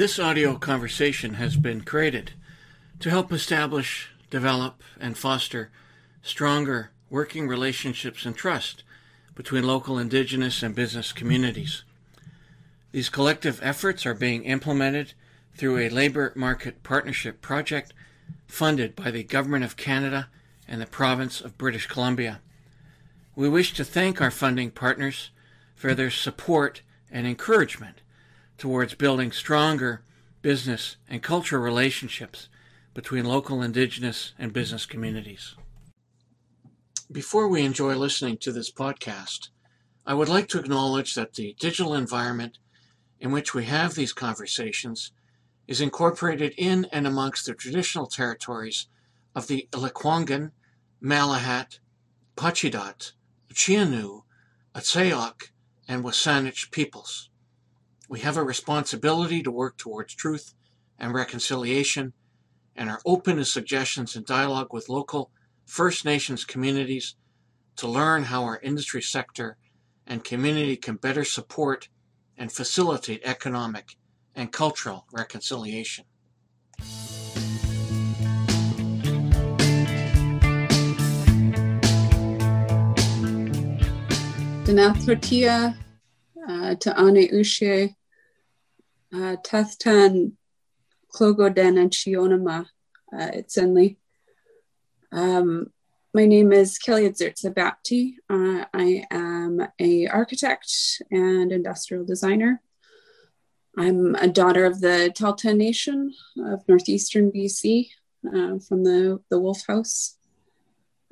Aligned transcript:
This 0.00 0.18
audio 0.18 0.56
conversation 0.56 1.34
has 1.34 1.58
been 1.58 1.82
created 1.82 2.30
to 3.00 3.10
help 3.10 3.30
establish, 3.34 4.08
develop, 4.30 4.82
and 4.98 5.14
foster 5.14 5.70
stronger 6.22 6.90
working 7.10 7.46
relationships 7.46 8.24
and 8.24 8.34
trust 8.34 8.82
between 9.34 9.66
local 9.66 9.98
indigenous 9.98 10.62
and 10.62 10.74
business 10.74 11.12
communities. 11.12 11.84
These 12.92 13.10
collective 13.10 13.60
efforts 13.62 14.06
are 14.06 14.14
being 14.14 14.44
implemented 14.44 15.12
through 15.54 15.76
a 15.76 15.90
labor 15.90 16.32
market 16.34 16.82
partnership 16.82 17.42
project 17.42 17.92
funded 18.46 18.96
by 18.96 19.10
the 19.10 19.22
Government 19.22 19.64
of 19.64 19.76
Canada 19.76 20.30
and 20.66 20.80
the 20.80 20.86
Province 20.86 21.42
of 21.42 21.58
British 21.58 21.86
Columbia. 21.86 22.40
We 23.36 23.50
wish 23.50 23.74
to 23.74 23.84
thank 23.84 24.22
our 24.22 24.30
funding 24.30 24.70
partners 24.70 25.28
for 25.74 25.92
their 25.92 26.10
support 26.10 26.80
and 27.12 27.26
encouragement 27.26 28.00
towards 28.60 28.94
building 28.94 29.32
stronger 29.32 30.02
business 30.42 30.98
and 31.08 31.22
cultural 31.22 31.62
relationships 31.62 32.48
between 32.92 33.24
local 33.24 33.62
indigenous 33.62 34.34
and 34.38 34.52
business 34.52 34.84
communities. 34.84 35.54
Before 37.10 37.48
we 37.48 37.62
enjoy 37.62 37.94
listening 37.94 38.36
to 38.38 38.52
this 38.52 38.70
podcast, 38.70 39.48
I 40.06 40.12
would 40.12 40.28
like 40.28 40.46
to 40.48 40.58
acknowledge 40.58 41.14
that 41.14 41.32
the 41.32 41.56
digital 41.58 41.94
environment 41.94 42.58
in 43.18 43.32
which 43.32 43.54
we 43.54 43.64
have 43.64 43.94
these 43.94 44.12
conversations 44.12 45.12
is 45.66 45.80
incorporated 45.80 46.52
in 46.58 46.84
and 46.92 47.06
amongst 47.06 47.46
the 47.46 47.54
traditional 47.54 48.06
territories 48.06 48.88
of 49.34 49.46
the 49.46 49.68
Lekwungen, 49.72 50.50
Malahat, 51.02 51.78
Pacheedaht, 52.36 53.12
Chinook, 53.54 54.26
Otsayoc, 54.74 55.48
and 55.88 56.04
WSÁNEĆ 56.04 56.70
peoples. 56.70 57.29
We 58.10 58.18
have 58.20 58.36
a 58.36 58.42
responsibility 58.42 59.40
to 59.44 59.52
work 59.52 59.76
towards 59.78 60.16
truth 60.16 60.52
and 60.98 61.14
reconciliation 61.14 62.12
and 62.74 62.90
are 62.90 63.00
open 63.06 63.36
to 63.36 63.44
suggestions 63.44 64.16
and 64.16 64.26
dialogue 64.26 64.72
with 64.72 64.88
local 64.88 65.30
First 65.64 66.04
Nations 66.04 66.44
communities 66.44 67.14
to 67.76 67.86
learn 67.86 68.24
how 68.24 68.42
our 68.42 68.58
industry 68.64 69.00
sector 69.00 69.58
and 70.08 70.24
community 70.24 70.76
can 70.76 70.96
better 70.96 71.22
support 71.22 71.88
and 72.36 72.50
facilitate 72.50 73.22
economic 73.22 73.96
and 74.34 74.52
cultural 74.52 75.06
reconciliation. 75.12 76.04
Uh, 86.48 86.74
Ane 86.98 87.28
Ushe, 87.32 87.94
uh, 89.14 89.36
Tahltan, 89.42 90.32
and 91.20 91.90
Chionama, 91.90 92.66
uh, 93.12 93.30
Itzenli. 93.34 93.96
Um, 95.12 95.72
my 96.14 96.26
name 96.26 96.52
is 96.52 96.78
Kelly 96.78 97.08
Edzerza-Bapty. 97.08 98.14
Uh, 98.28 98.64
I 98.72 99.04
am 99.10 99.66
a 99.78 100.06
architect 100.08 101.02
and 101.10 101.52
industrial 101.52 102.04
designer. 102.04 102.62
I'm 103.76 104.14
a 104.16 104.28
daughter 104.28 104.64
of 104.64 104.80
the 104.80 105.12
Tahltan 105.14 105.56
Nation 105.56 106.12
of 106.38 106.66
northeastern 106.68 107.30
BC 107.30 107.90
uh, 108.26 108.58
from 108.58 108.84
the, 108.84 109.20
the 109.30 109.40
Wolf 109.40 109.66
House, 109.66 110.16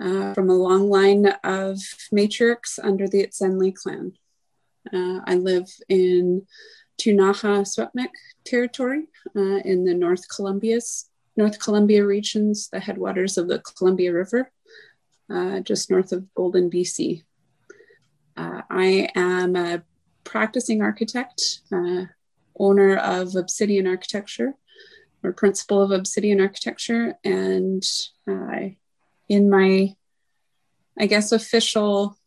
uh, 0.03 0.35
from 0.35 0.51
a 0.51 0.55
long 0.55 0.91
line 0.91 1.27
of 1.45 1.79
matriarchs 2.13 2.79
under 2.83 3.09
the 3.09 3.27
Itzenli 3.27 3.75
clan. 3.75 4.13
Uh, 4.93 5.21
I 5.25 5.35
live 5.35 5.69
in 5.89 6.47
Ktunaxa 6.99 7.65
Secwépemc 7.65 8.09
territory 8.45 9.05
uh, 9.37 9.61
in 9.65 9.85
the 9.85 9.95
North 9.95 10.29
Columbia's 10.29 11.09
North 11.37 11.61
Columbia 11.61 12.05
regions, 12.05 12.69
the 12.69 12.81
headwaters 12.81 13.39
of 13.39 13.47
the 13.47 13.61
Columbia 13.61 14.13
River, 14.13 14.51
uh, 15.33 15.61
just 15.61 15.89
north 15.89 16.11
of 16.11 16.35
Golden, 16.35 16.69
BC. 16.69 17.23
Uh, 18.37 18.63
I 18.69 19.09
am 19.15 19.55
a 19.55 19.83
practicing 20.25 20.83
architect, 20.83 21.61
uh, 21.73 22.07
owner 22.59 22.97
of 22.97 23.37
Obsidian 23.37 23.87
Architecture, 23.87 24.55
or 25.23 25.33
principal 25.33 25.81
of 25.81 25.93
Obsidian 25.93 26.41
Architecture, 26.41 27.15
and 27.25 27.85
in 29.29 29.51
my, 29.51 29.95
I 30.99 31.07
guess, 31.07 31.31
official 31.31 32.19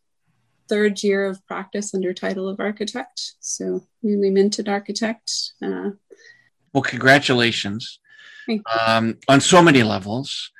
third 0.72 1.02
year 1.02 1.26
of 1.26 1.46
practice 1.46 1.92
under 1.92 2.14
title 2.14 2.48
of 2.48 2.58
architect. 2.58 3.34
So 3.40 3.82
newly 4.02 4.30
minted 4.30 4.70
architect. 4.70 5.30
Uh, 5.62 5.90
well, 6.72 6.82
congratulations 6.82 8.00
um, 8.80 9.18
on 9.28 9.42
so 9.42 9.60
many 9.60 9.82
levels. 9.82 10.50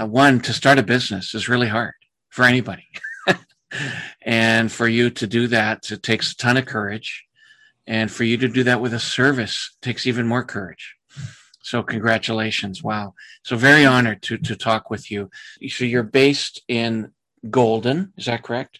Uh, 0.00 0.06
one, 0.06 0.38
to 0.38 0.52
start 0.52 0.78
a 0.78 0.84
business 0.84 1.34
is 1.34 1.48
really 1.48 1.66
hard 1.66 1.94
for 2.28 2.44
anybody. 2.44 2.86
and 4.22 4.70
for 4.70 4.86
you 4.86 5.10
to 5.10 5.26
do 5.26 5.48
that, 5.48 5.90
it 5.90 6.04
takes 6.04 6.30
a 6.30 6.36
ton 6.36 6.56
of 6.56 6.66
courage. 6.66 7.24
And 7.88 8.08
for 8.08 8.22
you 8.22 8.36
to 8.36 8.48
do 8.48 8.62
that 8.62 8.80
with 8.80 8.94
a 8.94 9.00
service 9.00 9.76
takes 9.82 10.06
even 10.06 10.28
more 10.28 10.44
courage. 10.44 10.94
So 11.62 11.82
congratulations. 11.82 12.84
Wow. 12.84 13.14
So 13.42 13.56
very 13.56 13.84
honored 13.84 14.22
to, 14.22 14.38
to 14.38 14.54
talk 14.54 14.90
with 14.90 15.10
you. 15.10 15.28
So 15.68 15.84
you're 15.84 16.04
based 16.04 16.62
in 16.68 17.10
Golden. 17.50 18.12
Is 18.16 18.26
that 18.26 18.44
correct? 18.44 18.78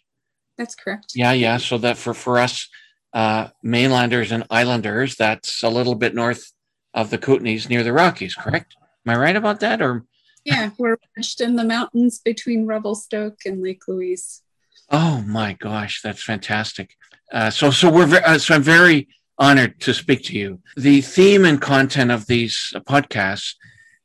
That's 0.58 0.74
correct. 0.74 1.12
Yeah. 1.14 1.32
Yeah. 1.32 1.58
So 1.58 1.78
that 1.78 1.96
for, 1.96 2.14
for 2.14 2.38
us, 2.38 2.68
uh, 3.12 3.48
mainlanders 3.62 4.32
and 4.32 4.44
islanders, 4.50 5.16
that's 5.16 5.62
a 5.62 5.70
little 5.70 5.94
bit 5.94 6.14
north 6.14 6.52
of 6.92 7.10
the 7.10 7.18
Kootenays 7.18 7.68
near 7.68 7.82
the 7.82 7.92
Rockies, 7.92 8.34
correct? 8.34 8.76
Am 9.06 9.14
I 9.14 9.16
right 9.16 9.36
about 9.36 9.60
that? 9.60 9.80
Or 9.80 10.04
yeah, 10.44 10.70
we're 10.78 10.98
wedged 11.16 11.40
in 11.40 11.56
the 11.56 11.64
mountains 11.64 12.18
between 12.18 12.66
Revelstoke 12.66 13.38
and 13.44 13.62
Lake 13.62 13.88
Louise. 13.88 14.42
Oh 14.90 15.22
my 15.26 15.54
gosh, 15.54 16.00
that's 16.02 16.22
fantastic! 16.22 16.96
Uh, 17.32 17.50
so, 17.50 17.70
so 17.70 17.90
we're 17.90 18.06
ve- 18.06 18.18
uh, 18.18 18.38
so 18.38 18.54
I'm 18.54 18.62
very 18.62 19.08
honored 19.38 19.80
to 19.80 19.92
speak 19.92 20.22
to 20.24 20.38
you. 20.38 20.60
The 20.76 21.00
theme 21.00 21.44
and 21.44 21.60
content 21.60 22.10
of 22.10 22.26
these 22.26 22.72
podcasts 22.88 23.54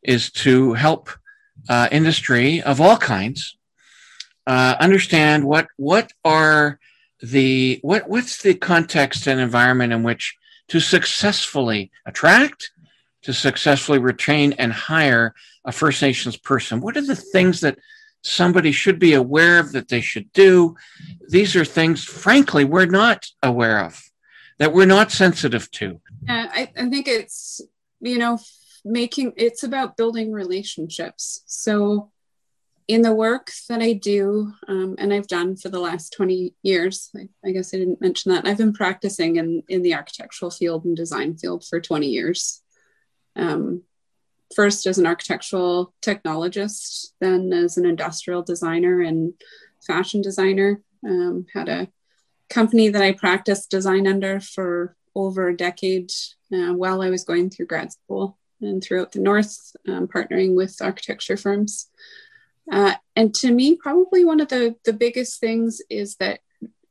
is 0.04 0.32
to 0.32 0.74
help 0.74 1.10
uh, 1.70 1.88
industry 1.92 2.62
of 2.62 2.82
all 2.82 2.98
kinds 2.98 3.58
uh, 4.48 4.76
understand 4.80 5.46
what 5.46 5.68
what 5.78 6.12
are 6.26 6.80
the 7.22 7.80
what 7.82 8.10
what's 8.10 8.42
the 8.42 8.56
context 8.56 9.28
and 9.28 9.40
environment 9.40 9.94
in 9.94 10.04
which 10.04 10.36
to 10.68 10.80
successfully 10.80 11.92
attract 12.06 12.72
to 13.24 13.34
successfully 13.34 14.00
retain 14.00 14.54
and 14.54 14.74
hire 14.74 15.34
a 15.66 15.72
First 15.72 16.02
Nations 16.02 16.38
person? 16.38 16.82
What 16.82 16.98
are 16.98 17.06
the 17.06 17.16
things 17.16 17.62
that 17.62 17.78
somebody 18.24 18.72
should 18.72 19.00
be 19.00 19.14
aware 19.14 19.60
of 19.60 19.72
that 19.74 19.90
they 19.90 20.02
should 20.02 20.32
do? 20.34 20.76
These 21.30 21.56
are 21.56 21.66
things, 21.66 22.04
frankly, 22.04 22.66
we're 22.66 22.86
not 22.86 23.28
aware 23.44 23.84
of, 23.86 24.02
that 24.58 24.74
we're 24.74 24.86
not 24.86 25.12
sensitive 25.12 25.70
to. 25.72 26.02
Yeah, 26.28 26.50
I, 26.52 26.72
I 26.76 26.90
think 26.90 27.08
it's, 27.08 27.62
you 28.00 28.18
know, 28.18 28.40
making 28.84 29.34
it's 29.38 29.64
about 29.64 29.98
building 29.98 30.32
relationships. 30.32 31.44
So, 31.46 32.12
in 32.88 33.02
the 33.02 33.14
work 33.14 33.52
that 33.70 33.82
I 33.82 33.94
do 33.94 34.54
um, 34.68 34.96
and 34.98 35.14
I've 35.14 35.28
done 35.28 35.56
for 35.56 35.70
the 35.70 35.80
last 35.80 36.14
20 36.14 36.54
years, 36.64 37.10
I, 37.16 37.30
I, 37.46 37.52
guess 37.52 37.74
I 37.74 37.78
didn't 37.78 38.02
mention 38.02 38.32
that, 38.32 38.48
I've 38.48 38.58
been 38.58 38.74
practicing 38.74 39.38
in, 39.38 39.64
in 39.68 39.82
the 39.82 39.96
architectural 39.96 40.52
field 40.52 40.86
and 40.86 40.96
design 40.96 41.38
field 41.38 41.66
for 41.66 41.80
20 41.80 42.08
years 42.08 42.62
um, 43.36 43.84
first 44.56 44.86
as 44.86 44.98
an 44.98 45.08
architectural 45.08 45.94
technologist, 46.02 47.14
then 47.20 47.54
as 47.54 47.78
an 47.78 47.86
industrial 47.86 48.42
designer 48.42 49.02
and 49.02 49.34
fashion 49.86 50.22
designer. 50.22 50.82
Um, 51.04 51.48
had 51.54 51.68
a 51.68 51.88
company 52.50 52.90
that 52.90 53.02
I 53.02 53.14
practiced 53.14 53.72
design 53.72 54.08
under 54.08 54.40
for 54.40 54.96
over 55.16 55.48
a 55.48 55.58
decade 55.58 56.12
uh, 56.54 56.74
while 56.74 57.02
I 57.02 57.10
was 57.10 57.24
going 57.24 57.50
through 57.50 57.68
grad 57.68 57.92
school 57.92 58.38
and 58.62 58.84
throughout 58.84 59.12
the 59.12 59.20
North, 59.20 59.76
um, 59.88 60.08
partnering 60.08 60.56
with 60.56 60.78
architecture 60.82 61.38
firms. 61.38 61.90
Uh, 62.70 62.96
and 63.16 63.34
to 63.36 63.52
me, 63.52 63.76
probably 63.76 64.26
one 64.26 64.40
of 64.40 64.50
the, 64.50 64.76
the 64.86 64.94
biggest 64.94 65.40
things 65.40 65.82
is 65.90 66.16
that, 66.18 66.40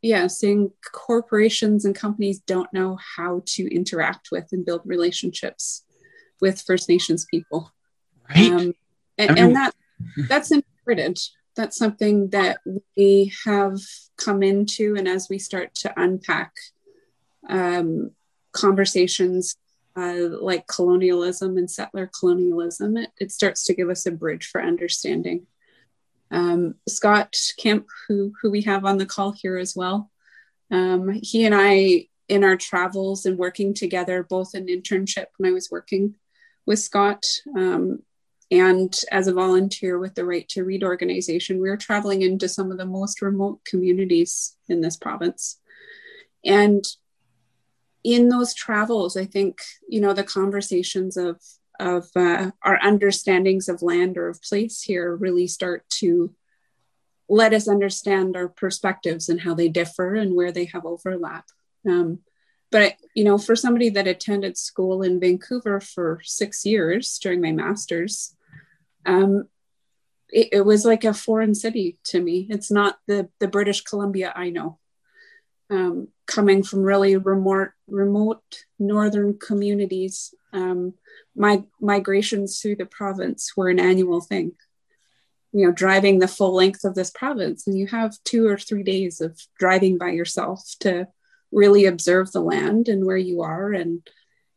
yeah, 0.02 0.26
seeing 0.26 0.72
corporations 0.92 1.84
and 1.84 1.94
companies 1.94 2.40
don't 2.40 2.72
know 2.72 2.98
how 3.16 3.42
to 3.44 3.74
interact 3.74 4.28
with 4.32 4.48
and 4.52 4.64
build 4.64 4.82
relationships 4.84 5.84
with 6.40 6.62
First 6.62 6.88
Nations 6.88 7.26
people. 7.30 7.72
Right. 8.28 8.50
Um, 8.50 8.74
and, 9.18 9.30
I 9.30 9.34
mean, 9.34 9.44
and 9.44 9.56
that 9.56 9.74
that's 10.28 10.50
important. 10.50 11.20
That's 11.56 11.76
something 11.76 12.30
that 12.30 12.58
we 12.96 13.32
have 13.44 13.78
come 14.16 14.42
into, 14.42 14.96
and 14.96 15.06
as 15.06 15.28
we 15.28 15.38
start 15.38 15.74
to 15.76 15.92
unpack 16.00 16.52
um, 17.48 18.12
conversations 18.52 19.56
uh, 19.96 20.28
like 20.40 20.66
colonialism 20.66 21.58
and 21.58 21.70
settler 21.70 22.10
colonialism, 22.18 22.96
it, 22.96 23.10
it, 23.18 23.32
starts 23.32 23.64
to 23.64 23.74
give 23.74 23.90
us 23.90 24.06
a 24.06 24.10
bridge 24.10 24.46
for 24.46 24.62
understanding. 24.62 25.46
Um, 26.30 26.74
Scott 26.88 27.34
Kemp, 27.58 27.86
who 28.06 28.32
who 28.40 28.50
we 28.50 28.62
have 28.62 28.84
on 28.84 28.98
the 28.98 29.06
call 29.06 29.32
here 29.32 29.56
as 29.56 29.74
well, 29.74 30.10
um, 30.70 31.10
he 31.22 31.44
and 31.44 31.54
I 31.54 32.06
in 32.28 32.44
our 32.44 32.56
travels 32.56 33.26
and 33.26 33.36
working 33.36 33.74
together, 33.74 34.22
both 34.22 34.54
in 34.54 34.66
internship 34.66 35.26
when 35.36 35.50
I 35.50 35.52
was 35.52 35.70
working 35.70 36.14
with 36.64 36.78
Scott 36.78 37.26
um, 37.56 38.00
and 38.50 38.98
as 39.12 39.28
a 39.28 39.32
volunteer 39.32 39.98
with 39.98 40.14
the 40.14 40.24
Right 40.24 40.48
to 40.50 40.64
Read 40.64 40.82
organization, 40.82 41.60
we 41.60 41.68
were 41.68 41.76
traveling 41.76 42.22
into 42.22 42.48
some 42.48 42.72
of 42.72 42.78
the 42.78 42.86
most 42.86 43.22
remote 43.22 43.60
communities 43.64 44.56
in 44.68 44.80
this 44.80 44.96
province. 44.96 45.58
And 46.44 46.84
in 48.02 48.28
those 48.28 48.52
travels, 48.54 49.16
I 49.16 49.24
think, 49.24 49.60
you 49.88 50.00
know, 50.00 50.14
the 50.14 50.24
conversations 50.24 51.16
of 51.16 51.40
of 51.80 52.08
uh, 52.14 52.50
our 52.62 52.78
understandings 52.82 53.68
of 53.68 53.82
land 53.82 54.16
or 54.16 54.28
of 54.28 54.42
place 54.42 54.82
here 54.82 55.14
really 55.16 55.46
start 55.46 55.88
to 55.88 56.34
let 57.28 57.52
us 57.54 57.68
understand 57.68 58.36
our 58.36 58.48
perspectives 58.48 59.28
and 59.28 59.40
how 59.40 59.54
they 59.54 59.68
differ 59.68 60.14
and 60.14 60.34
where 60.34 60.52
they 60.52 60.66
have 60.66 60.84
overlap. 60.84 61.46
Um, 61.88 62.18
but 62.70 62.96
you 63.14 63.24
know, 63.24 63.38
for 63.38 63.56
somebody 63.56 63.88
that 63.90 64.06
attended 64.06 64.56
school 64.56 65.02
in 65.02 65.20
Vancouver 65.20 65.80
for 65.80 66.20
six 66.24 66.64
years 66.66 67.18
during 67.18 67.40
my 67.40 67.52
master's, 67.52 68.36
um, 69.06 69.48
it, 70.28 70.48
it, 70.52 70.60
was 70.66 70.84
like 70.84 71.04
a 71.04 71.14
foreign 71.14 71.54
city 71.54 71.98
to 72.04 72.20
me. 72.20 72.46
It's 72.50 72.70
not 72.70 72.98
the 73.08 73.28
the 73.40 73.48
British 73.48 73.82
Columbia 73.82 74.32
I 74.36 74.50
know. 74.50 74.78
Um, 75.70 76.08
coming 76.30 76.62
from 76.62 76.82
really 76.82 77.16
remote 77.16 77.72
remote 77.88 78.64
northern 78.78 79.36
communities, 79.36 80.32
um, 80.52 80.94
my 81.34 81.64
migrations 81.80 82.60
through 82.60 82.76
the 82.76 82.86
province 82.86 83.52
were 83.56 83.68
an 83.68 83.80
annual 83.80 84.20
thing. 84.20 84.52
You 85.52 85.66
know, 85.66 85.72
driving 85.72 86.20
the 86.20 86.28
full 86.28 86.54
length 86.54 86.84
of 86.84 86.94
this 86.94 87.10
province, 87.10 87.66
and 87.66 87.76
you 87.76 87.88
have 87.88 88.14
two 88.24 88.46
or 88.46 88.56
three 88.56 88.84
days 88.84 89.20
of 89.20 89.38
driving 89.58 89.98
by 89.98 90.10
yourself 90.10 90.62
to 90.80 91.08
really 91.50 91.84
observe 91.86 92.30
the 92.30 92.40
land 92.40 92.88
and 92.88 93.04
where 93.04 93.16
you 93.16 93.42
are 93.42 93.72
and 93.72 94.08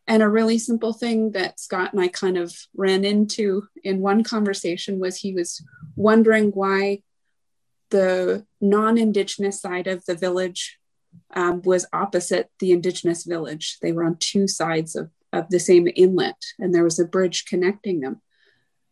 and 0.06 0.22
a 0.22 0.30
really 0.30 0.60
simple 0.60 0.94
thing 0.94 1.32
that 1.32 1.60
Scott 1.60 1.94
and 1.94 2.02
I 2.02 2.10
kind 2.10 2.38
of 2.38 2.56
ran 2.76 3.04
into 3.04 3.68
in 3.84 4.02
one 4.02 4.24
conversation 4.24 5.00
was 5.00 5.18
he 5.18 5.34
was 5.34 5.64
wondering 5.96 6.52
why 6.52 7.02
the 7.90 8.46
non 8.62 8.98
Indigenous 8.98 9.62
side 9.62 9.88
of 9.88 10.06
the 10.06 10.16
village 10.16 10.78
um, 11.36 11.62
was 11.64 11.86
opposite 11.94 12.50
the 12.60 12.72
Indigenous 12.72 13.24
village. 13.24 13.78
They 13.82 13.92
were 13.92 14.04
on 14.04 14.18
two 14.18 14.48
sides 14.48 14.96
of, 14.96 15.10
of 15.32 15.50
the 15.50 15.60
same 15.60 15.88
inlet, 15.96 16.36
and 16.60 16.74
there 16.74 16.84
was 16.84 17.00
a 17.00 17.06
bridge 17.06 17.46
connecting 17.46 18.02
them. 18.02 18.22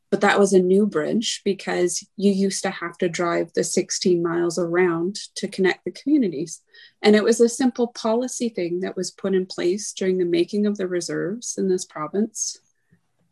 But 0.09 0.21
that 0.21 0.39
was 0.39 0.51
a 0.51 0.59
new 0.59 0.85
bridge 0.85 1.41
because 1.45 2.06
you 2.18 2.33
used 2.33 2.63
to 2.63 2.69
have 2.69 2.97
to 2.97 3.07
drive 3.07 3.53
the 3.53 3.63
16 3.63 4.21
miles 4.21 4.59
around 4.59 5.15
to 5.35 5.47
connect 5.47 5.85
the 5.85 5.91
communities. 5.91 6.62
And 7.01 7.15
it 7.15 7.23
was 7.23 7.39
a 7.39 7.47
simple 7.47 7.88
policy 7.88 8.50
thing 8.50 8.81
that 8.81 8.97
was 8.97 9.09
put 9.09 9.33
in 9.33 9.45
place 9.45 9.94
during 9.94 10.18
the 10.18 10.25
making 10.25 10.65
of 10.65 10.77
the 10.77 10.88
reserves 10.88 11.56
in 11.57 11.69
this 11.69 11.85
province, 11.85 12.59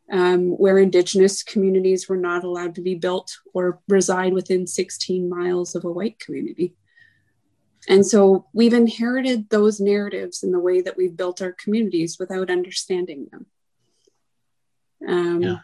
um, 0.10 0.52
where 0.52 0.78
Indigenous 0.78 1.44
communities 1.44 2.08
were 2.08 2.18
not 2.18 2.46
allowed 2.46 2.76
to 2.76 2.82
be 2.82 2.96
built 2.96 3.38
or 3.54 3.82
reside 3.90 4.32
within 4.32 4.66
16 4.66 5.30
miles 5.30 5.76
of 5.76 5.84
a 5.84 5.92
white 5.92 6.18
community. 6.20 6.76
And 7.88 8.06
so 8.06 8.46
we've 8.54 8.74
inherited 8.74 9.50
those 9.50 9.80
narratives 9.80 10.44
in 10.44 10.52
the 10.52 10.60
way 10.60 10.82
that 10.82 10.98
we've 10.98 11.16
built 11.16 11.42
our 11.42 11.54
communities 11.54 12.20
without 12.20 12.50
understanding 12.50 13.28
them. 13.32 13.46
Um, 15.08 15.42
yeah 15.42 15.58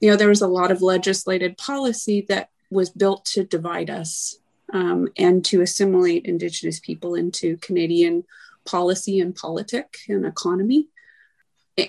you 0.00 0.10
know, 0.10 0.16
there 0.16 0.28
was 0.28 0.42
a 0.42 0.48
lot 0.48 0.70
of 0.70 0.82
legislated 0.82 1.56
policy 1.56 2.24
that 2.28 2.50
was 2.70 2.90
built 2.90 3.24
to 3.24 3.44
divide 3.44 3.90
us 3.90 4.38
um, 4.72 5.08
and 5.16 5.44
to 5.46 5.62
assimilate 5.62 6.26
Indigenous 6.26 6.80
people 6.80 7.14
into 7.14 7.56
Canadian 7.58 8.24
policy 8.64 9.20
and 9.20 9.34
politic 9.34 9.98
and 10.08 10.26
economy. 10.26 10.88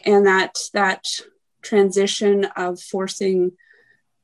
And 0.05 0.27
that 0.27 0.57
that 0.73 1.05
transition 1.61 2.45
of 2.55 2.79
forcing 2.79 3.53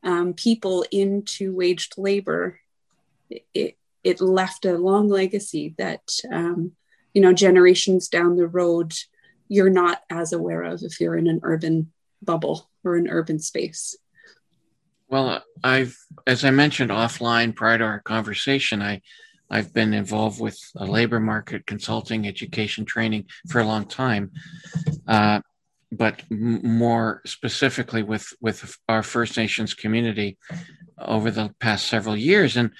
um, 0.03 0.33
people 0.33 0.85
into 0.91 1.55
waged 1.55 1.97
labor, 1.97 2.59
it, 3.53 3.77
it 4.03 4.21
left 4.21 4.65
a 4.65 4.77
long 4.77 5.09
legacy 5.09 5.73
that, 5.77 6.17
um, 6.31 6.73
you 7.13 7.21
know, 7.21 7.33
generations 7.33 8.07
down 8.07 8.35
the 8.35 8.47
road, 8.47 8.93
you're 9.47 9.69
not 9.69 10.01
as 10.09 10.33
aware 10.33 10.63
of 10.63 10.81
if 10.83 10.99
you're 10.99 11.17
in 11.17 11.27
an 11.27 11.39
urban 11.43 11.91
bubble 12.21 12.69
or 12.83 12.95
an 12.95 13.07
urban 13.07 13.39
space? 13.39 13.95
Well, 15.07 15.43
I've, 15.63 15.95
as 16.25 16.43
I 16.43 16.51
mentioned 16.51 16.89
offline 16.89 17.55
prior 17.55 17.77
to 17.77 17.83
our 17.83 17.99
conversation, 17.99 18.81
I, 18.81 19.01
I've 19.49 19.73
been 19.73 19.93
involved 19.93 20.41
with 20.41 20.59
labor 20.73 21.19
market 21.19 21.67
consulting, 21.67 22.27
education 22.27 22.85
training 22.85 23.25
for 23.49 23.61
a 23.61 23.65
long 23.65 23.85
time, 23.85 24.31
uh, 25.07 25.41
but 25.91 26.23
more 26.31 27.21
specifically 27.25 28.01
with 28.01 28.33
with 28.41 28.75
our 28.89 29.03
First 29.03 29.37
Nations 29.37 29.75
community 29.75 30.37
over 30.97 31.29
the 31.29 31.53
past 31.59 31.85
several 31.85 32.17
years, 32.17 32.57
and 32.57 32.71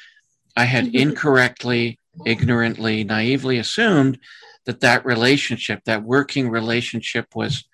I 0.56 0.66
had 0.66 0.88
incorrectly, 0.96 2.00
ignorantly, 2.26 3.04
naively 3.04 3.58
assumed 3.58 4.20
that 4.66 4.82
that 4.82 5.06
relationship, 5.06 5.82
that 5.86 6.04
working 6.04 6.50
relationship, 6.50 7.36
was 7.36 7.66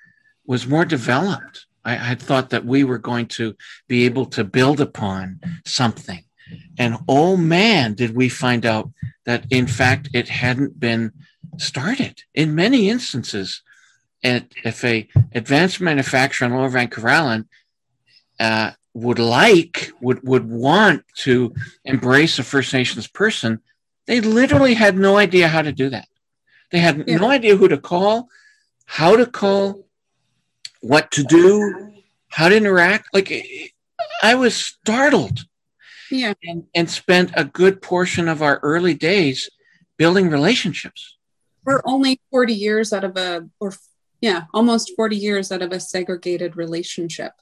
was 0.46 0.66
more 0.66 0.86
developed 0.86 1.68
I 1.86 1.96
had 1.96 2.22
thought 2.22 2.50
that 2.50 2.66
we 2.66 2.84
were 2.84 2.98
going 2.98 3.28
to 3.28 3.56
be 3.88 4.06
able 4.06 4.26
to 4.28 4.44
build 4.44 4.82
upon 4.82 5.40
something. 5.66 6.24
And 6.78 6.98
oh 7.08 7.38
man, 7.38 7.94
did 7.94 8.16
we 8.16 8.30
find 8.30 8.66
out 8.66 8.92
that 9.26 9.46
in 9.50 9.68
fact 9.68 10.10
it 10.14 10.30
hadn't 10.30 10.80
been 10.80 11.14
started 11.58 12.24
in 12.34 12.56
many 12.56 12.90
instances. 12.90 13.62
And 14.24 14.52
if 14.64 14.84
a 14.84 15.08
advanced 15.34 15.80
manufacturer 15.80 16.48
in 16.48 16.54
Lower 16.54 16.70
Vancouver 16.70 17.10
Island 17.10 17.46
uh, 18.40 18.72
would 18.94 19.20
like, 19.20 19.92
would, 20.02 20.28
would 20.28 20.50
want 20.50 21.04
to 21.16 21.54
embrace 21.86 22.40
a 22.40 22.44
First 22.44 22.74
Nations 22.74 23.08
person, 23.08 23.62
they 24.08 24.22
literally 24.22 24.74
had 24.74 24.98
no 24.98 25.18
idea 25.18 25.48
how 25.48 25.62
to 25.62 25.72
do 25.72 25.90
that. 25.90 26.08
They 26.72 26.80
had 26.80 27.04
yeah. 27.08 27.18
no 27.18 27.30
idea 27.30 27.56
who 27.56 27.68
to 27.68 27.78
call, 27.78 28.30
how 28.86 29.16
to 29.16 29.26
call, 29.26 29.86
what 30.82 31.12
to 31.12 31.24
do, 31.24 31.94
how 32.28 32.50
to 32.50 32.58
interact. 32.58 33.10
Like 33.14 33.32
I 34.22 34.36
was 34.36 34.56
startled. 34.56 35.46
Yeah. 36.12 36.34
And, 36.44 36.66
and 36.74 36.90
spent 36.90 37.32
a 37.36 37.44
good 37.44 37.84
portion 37.84 38.28
of 38.28 38.42
our 38.42 38.58
early 38.64 38.96
days 38.96 39.50
building 39.98 40.30
relationships. 40.30 41.18
We're 41.64 41.84
only 41.86 42.20
40 42.32 42.54
years 42.54 42.94
out 42.94 43.04
of 43.04 43.16
a, 43.16 43.48
or 43.60 43.74
yeah, 44.22 44.46
almost 44.54 44.94
40 44.96 45.16
years 45.16 45.52
out 45.52 45.62
of 45.62 45.72
a 45.72 45.80
segregated 45.80 46.58
relationship. 46.58 47.34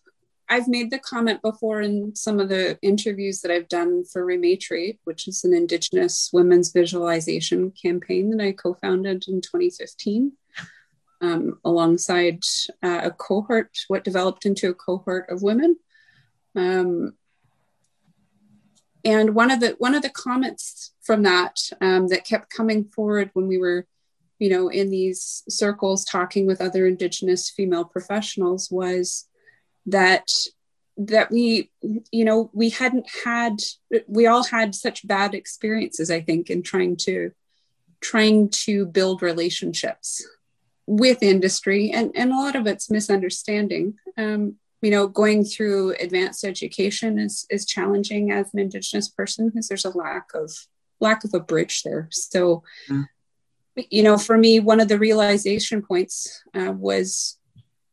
I've 0.50 0.68
made 0.68 0.92
the 0.92 1.00
comment 1.00 1.42
before 1.42 1.82
in 1.82 2.16
some 2.16 2.40
of 2.40 2.48
the 2.50 2.80
interviews 2.82 3.42
that 3.42 3.52
I've 3.52 3.68
done 3.68 4.06
for 4.06 4.26
Rematriate, 4.26 5.00
which 5.04 5.28
is 5.28 5.44
an 5.44 5.54
Indigenous 5.54 6.30
women's 6.32 6.72
visualization 6.72 7.72
campaign 7.72 8.30
that 8.32 8.44
I 8.44 8.54
co 8.54 8.74
founded 8.76 9.26
in 9.28 9.42
2015 9.42 10.32
um, 11.22 11.60
alongside 11.66 12.44
uh, 12.82 13.02
a 13.04 13.12
cohort, 13.12 13.78
what 13.88 14.04
developed 14.04 14.46
into 14.46 14.70
a 14.70 14.74
cohort 14.74 15.30
of 15.30 15.42
women. 15.42 15.78
Um, 16.56 17.14
and 19.04 19.36
one 19.36 19.52
of 19.52 19.60
the 19.60 19.76
one 19.78 19.96
of 19.96 20.02
the 20.02 20.10
comments 20.10 20.94
from 21.02 21.24
that 21.24 21.60
um, 21.82 22.08
that 22.08 22.26
kept 22.26 22.54
coming 22.54 22.86
forward 22.86 23.30
when 23.34 23.48
we 23.48 23.58
were, 23.58 23.86
you 24.40 24.50
know, 24.50 24.70
in 24.70 24.90
these 24.90 25.44
circles 25.50 26.04
talking 26.04 26.46
with 26.46 26.62
other 26.62 26.88
Indigenous 26.88 27.50
female 27.50 27.86
professionals 27.86 28.70
was 28.72 29.28
that 29.88 30.30
that 30.98 31.32
we 31.32 31.70
you 32.12 32.26
know 32.26 32.50
we 32.54 32.70
hadn't 32.70 33.08
had 33.24 33.60
we 34.08 34.26
all 34.26 34.44
had 34.44 34.74
such 34.74 35.08
bad 35.08 35.36
experiences 35.36 36.10
i 36.10 36.20
think 36.20 36.50
in 36.50 36.64
trying 36.64 36.96
to 36.96 37.32
trying 38.02 38.50
to 38.50 38.86
build 38.86 39.22
relationships 39.22 40.26
with 40.86 41.22
industry 41.22 41.92
and, 41.92 42.12
and 42.16 42.32
a 42.32 42.36
lot 42.36 42.56
of 42.56 42.66
it's 42.66 42.90
misunderstanding 42.90 43.94
um, 44.18 44.56
you 44.82 44.90
know 44.90 45.08
going 45.08 45.44
through 45.44 45.94
advanced 46.00 46.44
education 46.44 47.20
is, 47.20 47.46
is 47.50 47.66
challenging 47.66 48.32
as 48.32 48.54
an 48.54 48.60
indigenous 48.60 49.08
person 49.08 49.50
because 49.50 49.68
there's 49.68 49.86
a 49.86 49.98
lack 49.98 50.30
of 50.34 50.52
lack 51.00 51.24
of 51.24 51.34
a 51.34 51.40
bridge 51.40 51.84
there 51.84 52.08
so 52.12 52.64
mm. 52.90 53.06
you 53.76 54.02
know 54.02 54.18
for 54.18 54.38
me 54.38 54.60
one 54.60 54.80
of 54.80 54.88
the 54.88 54.98
realization 54.98 55.82
points 55.82 56.44
uh, 56.56 56.72
was 56.72 57.38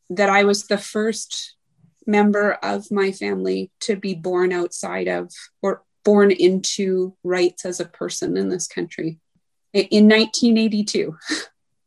that 0.09 0.31
i 0.31 0.45
was 0.45 0.69
the 0.69 0.79
first 0.79 1.55
member 2.07 2.53
of 2.53 2.91
my 2.91 3.13
family 3.13 3.71
to 3.81 3.97
be 3.97 4.15
born 4.15 4.53
outside 4.53 5.09
of 5.09 5.31
or 5.63 5.83
born 6.05 6.31
into 6.31 7.17
rights 7.25 7.65
as 7.65 7.81
a 7.81 7.85
person 7.85 8.37
in 8.37 8.49
this 8.49 8.67
country 8.67 9.19
in 9.73 10.09
1982 10.09 11.17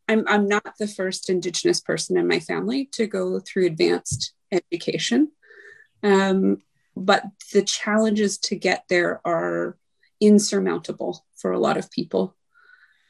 I'm, 0.07 0.23
I'm 0.27 0.47
not 0.47 0.77
the 0.79 0.87
first 0.87 1.29
Indigenous 1.29 1.81
person 1.81 2.17
in 2.17 2.27
my 2.27 2.39
family 2.39 2.85
to 2.93 3.07
go 3.07 3.39
through 3.39 3.65
advanced 3.65 4.33
education. 4.51 5.31
Um, 6.01 6.61
but 6.95 7.23
the 7.51 7.61
challenges 7.61 8.37
to 8.39 8.55
get 8.55 8.85
there 8.89 9.21
are 9.25 9.77
insurmountable 10.21 11.25
for 11.35 11.51
a 11.51 11.59
lot 11.59 11.77
of 11.77 11.91
people. 11.91 12.36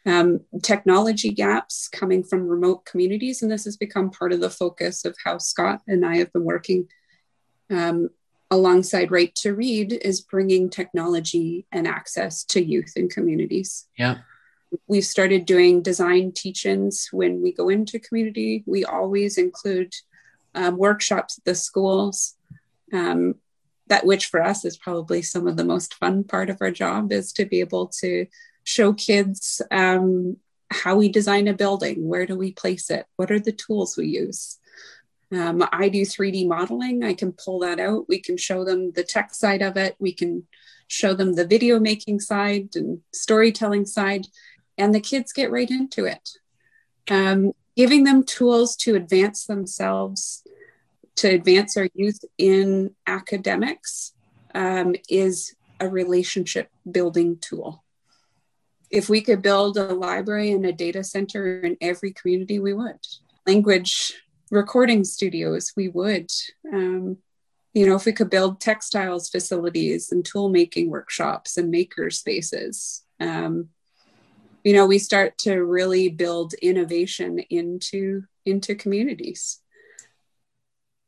Um, 0.07 0.39
technology 0.63 1.29
gaps 1.29 1.89
coming 1.89 2.23
from 2.23 2.47
remote 2.47 2.85
communities. 2.85 3.41
And 3.41 3.51
this 3.51 3.65
has 3.65 3.75
become 3.75 4.09
part 4.09 4.31
of 4.31 4.39
the 4.39 4.49
focus 4.49 5.03
of 5.03 5.17
how 5.23 5.37
Scott 5.37 5.81
and 5.85 6.05
I 6.05 6.17
have 6.17 6.31
been 6.31 6.45
working 6.45 6.87
um, 7.69 8.09
alongside 8.49 9.11
Right 9.11 9.35
to 9.35 9.53
Read 9.53 9.91
is 9.91 10.21
bringing 10.21 10.69
technology 10.69 11.67
and 11.73 11.85
access 11.85 12.45
to 12.45 12.63
youth 12.63 12.93
and 12.95 13.09
communities. 13.09 13.87
Yeah. 13.97 14.19
We've 14.87 15.03
started 15.03 15.45
doing 15.45 15.81
design 15.81 16.31
teach-ins 16.31 17.09
when 17.11 17.41
we 17.41 17.51
go 17.51 17.67
into 17.67 17.99
community. 17.99 18.63
We 18.65 18.85
always 18.85 19.37
include 19.37 19.93
um, 20.55 20.77
workshops 20.77 21.37
at 21.37 21.43
the 21.43 21.55
schools. 21.55 22.35
Um, 22.93 23.35
that 23.87 24.05
which 24.05 24.27
for 24.27 24.41
us 24.41 24.65
is 24.65 24.77
probably 24.77 25.21
some 25.21 25.47
of 25.47 25.57
the 25.57 25.63
most 25.65 25.93
fun 25.95 26.23
part 26.23 26.49
of 26.49 26.57
our 26.61 26.71
job 26.71 27.11
is 27.11 27.31
to 27.33 27.45
be 27.45 27.59
able 27.59 27.87
to 27.99 28.25
show 28.67 28.91
kids 28.91 29.62
um, 29.71 30.36
how 30.69 30.97
we 30.97 31.07
design 31.07 31.47
a 31.47 31.53
building. 31.53 32.05
Where 32.05 32.25
do 32.25 32.36
we 32.36 32.51
place 32.51 32.89
it? 32.89 33.05
What 33.15 33.31
are 33.31 33.39
the 33.39 33.53
tools 33.53 33.95
we 33.95 34.07
use? 34.07 34.59
Um, 35.31 35.65
I 35.71 35.88
do 35.88 36.01
3D 36.01 36.47
modeling. 36.50 37.01
I 37.01 37.13
can 37.13 37.31
pull 37.31 37.59
that 37.59 37.79
out. 37.79 38.09
We 38.09 38.19
can 38.19 38.36
show 38.36 38.65
them 38.65 38.91
the 38.91 39.03
tech 39.03 39.33
side 39.33 39.62
of 39.62 39.77
it. 39.77 39.95
We 40.00 40.12
can 40.12 40.47
show 40.88 41.13
them 41.13 41.33
the 41.33 41.47
video 41.47 41.79
making 41.79 42.19
side 42.19 42.75
and 42.75 43.00
storytelling 43.13 43.86
side, 43.86 44.27
and 44.77 44.93
the 44.93 45.00
kids 45.00 45.31
get 45.31 45.50
right 45.50 45.69
into 45.69 46.03
it. 46.03 46.29
Um, 47.09 47.53
giving 47.77 48.03
them 48.03 48.24
tools 48.24 48.75
to 48.77 48.95
advance 48.95 49.45
themselves, 49.45 50.43
to 51.15 51.29
advance 51.29 51.77
our 51.77 51.88
youth 51.93 52.19
in 52.38 52.95
academics, 53.05 54.13
um, 54.53 54.95
is 55.09 55.55
a 55.79 55.88
relationship 55.88 56.69
building 56.89 57.38
tool. 57.39 57.83
If 58.89 59.10
we 59.10 59.22
could 59.22 59.41
build 59.41 59.77
a 59.77 59.94
library 59.94 60.51
and 60.51 60.65
a 60.65 60.72
data 60.72 61.03
center 61.03 61.60
in 61.60 61.77
every 61.82 62.13
community, 62.13 62.60
we 62.60 62.74
would. 62.74 63.06
Language 63.46 64.13
recording 64.50 65.03
studios, 65.03 65.74
we 65.75 65.89
would. 65.89 66.32
Um, 66.72 67.17
you 67.74 67.86
know, 67.86 67.96
if 67.96 68.06
we 68.06 68.13
could 68.13 68.29
build 68.29 68.60
textiles 68.60 69.29
facilities 69.29 70.12
and 70.12 70.25
tool 70.25 70.50
making 70.50 70.89
workshops 70.89 71.58
and 71.58 71.70
maker 71.70 72.10
spaces, 72.10 73.03
um, 73.20 73.70
you 74.63 74.74
know, 74.74 74.86
we 74.86 75.00
start 75.00 75.38
to 75.39 75.63
really 75.63 76.10
build 76.10 76.53
innovation 76.56 77.39
into 77.50 78.24
into 78.46 78.75
communities. 78.75 79.62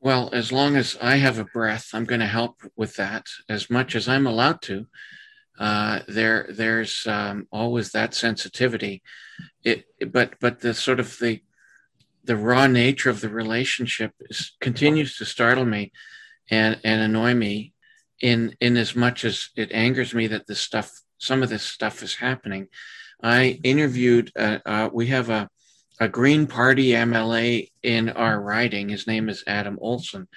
Well, 0.01 0.29
as 0.31 0.51
long 0.51 0.75
as 0.77 0.97
I 1.01 1.17
have 1.17 1.39
a 1.39 1.43
breath, 1.43 1.89
I'm 1.93 2.05
going 2.05 2.21
to 2.21 2.27
help 2.27 2.61
with 2.77 2.95
that 2.95 3.25
as 3.49 3.69
much 3.69 3.95
as 3.95 4.07
I'm 4.07 4.27
allowed 4.27 4.61
to. 4.63 4.85
Uh, 5.59 5.99
there, 6.07 6.47
there's 6.49 7.05
um, 7.05 7.47
always 7.51 7.91
that 7.91 8.13
sensitivity. 8.13 9.03
It, 9.63 9.85
but, 10.11 10.35
but 10.39 10.61
the 10.61 10.73
sort 10.73 10.99
of 10.99 11.19
the 11.19 11.41
the 12.29 12.37
raw 12.37 12.67
nature 12.67 13.09
of 13.09 13.21
the 13.21 13.29
relationship 13.29 14.11
is, 14.29 14.55
continues 14.59 15.17
to 15.17 15.25
startle 15.25 15.65
me 15.65 15.91
and, 16.51 16.79
and 16.83 17.01
annoy 17.01 17.33
me 17.33 17.73
in, 18.21 18.55
in 18.59 18.77
as 18.77 18.95
much 18.95 19.25
as 19.25 19.49
it 19.55 19.71
angers 19.71 20.13
me 20.13 20.27
that 20.27 20.45
this 20.45 20.59
stuff, 20.59 20.91
some 21.17 21.41
of 21.41 21.49
this 21.49 21.63
stuff 21.63 22.03
is 22.03 22.15
happening. 22.15 22.67
I 23.23 23.59
interviewed, 23.63 24.31
uh, 24.37 24.59
uh, 24.63 24.89
we 24.93 25.07
have 25.07 25.31
a, 25.31 25.49
a 25.99 26.07
Green 26.07 26.45
Party 26.45 26.89
MLA 26.89 27.71
in 27.81 28.09
our 28.09 28.39
riding. 28.39 28.89
His 28.89 29.07
name 29.07 29.27
is 29.27 29.43
Adam 29.47 29.79
Olsen. 29.81 30.27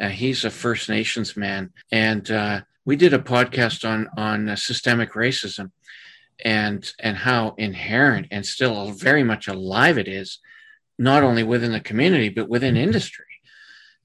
Uh, 0.00 0.08
he's 0.08 0.46
a 0.46 0.50
First 0.50 0.88
Nations 0.88 1.36
man. 1.36 1.74
And 1.92 2.28
uh, 2.30 2.62
we 2.84 2.96
did 2.96 3.14
a 3.14 3.18
podcast 3.18 3.88
on, 3.88 4.08
on 4.16 4.48
uh, 4.48 4.56
systemic 4.56 5.12
racism 5.12 5.70
and, 6.44 6.92
and 6.98 7.16
how 7.16 7.54
inherent 7.58 8.26
and 8.30 8.44
still 8.44 8.90
very 8.92 9.22
much 9.22 9.48
alive 9.48 9.98
it 9.98 10.08
is 10.08 10.38
not 10.98 11.22
only 11.22 11.42
within 11.42 11.72
the 11.72 11.80
community 11.80 12.28
but 12.28 12.48
within 12.48 12.76
industry. 12.76 13.24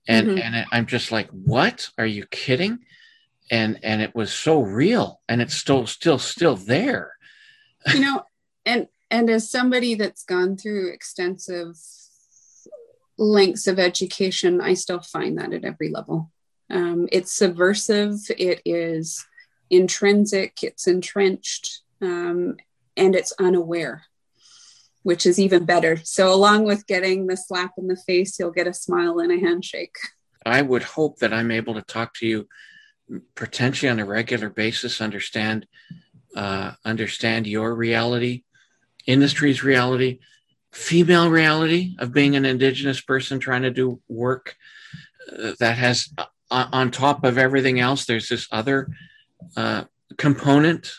And 0.07 0.27
mm-hmm. 0.27 0.39
and 0.39 0.65
i'm 0.71 0.88
just 0.88 1.12
like 1.12 1.29
what? 1.29 1.89
Are 1.98 2.05
you 2.05 2.25
kidding? 2.25 2.79
And 3.51 3.79
and 3.83 4.01
it 4.01 4.15
was 4.15 4.33
so 4.33 4.62
real 4.62 5.21
and 5.27 5.41
it's 5.41 5.53
still 5.53 5.86
still 5.86 6.17
still 6.17 6.55
there. 6.55 7.13
You 7.93 8.00
know 8.00 8.24
and 8.65 8.88
and 9.09 9.29
as 9.29 9.50
somebody 9.50 9.95
that's 9.95 10.24
gone 10.24 10.57
through 10.57 10.91
extensive 10.91 11.75
lengths 13.17 13.67
of 13.67 13.79
education 13.79 14.62
i 14.62 14.74
still 14.74 15.01
find 15.01 15.38
that 15.38 15.53
at 15.53 15.65
every 15.65 15.89
level 15.89 16.31
um, 16.69 17.07
it's 17.11 17.33
subversive 17.33 18.19
it 18.38 18.61
is 18.65 19.25
intrinsic 19.69 20.63
it's 20.63 20.88
entrenched 20.88 21.81
um, 22.01 22.57
and 22.97 23.15
it's 23.15 23.33
unaware 23.39 24.03
which 25.03 25.25
is 25.25 25.39
even 25.39 25.65
better. 25.65 25.97
So, 26.03 26.33
along 26.33 26.65
with 26.65 26.88
getting 26.88 27.27
the 27.27 27.38
slap 27.38 27.71
in 27.77 27.88
the 27.88 27.95
face, 27.95 28.38
you'll 28.38 28.51
get 28.51 28.67
a 28.67 28.73
smile 28.73 29.19
and 29.19 29.31
a 29.31 29.39
handshake. 29.39 29.95
I 30.45 30.61
would 30.61 30.83
hope 30.83 31.19
that 31.19 31.33
I'm 31.33 31.51
able 31.51 31.75
to 31.75 31.81
talk 31.81 32.13
to 32.15 32.27
you 32.27 32.47
potentially 33.35 33.89
on 33.89 33.99
a 33.99 34.05
regular 34.05 34.49
basis, 34.49 35.01
understand 35.01 35.65
uh, 36.35 36.73
understand 36.85 37.47
your 37.47 37.73
reality, 37.73 38.43
industry's 39.07 39.63
reality, 39.63 40.19
female 40.71 41.29
reality 41.29 41.95
of 41.97 42.13
being 42.13 42.35
an 42.35 42.45
Indigenous 42.45 43.01
person 43.01 43.39
trying 43.39 43.63
to 43.63 43.71
do 43.71 43.99
work 44.07 44.55
uh, 45.31 45.53
that 45.59 45.77
has, 45.77 46.13
uh, 46.51 46.67
on 46.71 46.91
top 46.91 47.23
of 47.23 47.37
everything 47.37 47.79
else, 47.79 48.05
there's 48.05 48.29
this 48.29 48.47
other 48.51 48.89
uh, 49.55 49.85
component. 50.17 50.91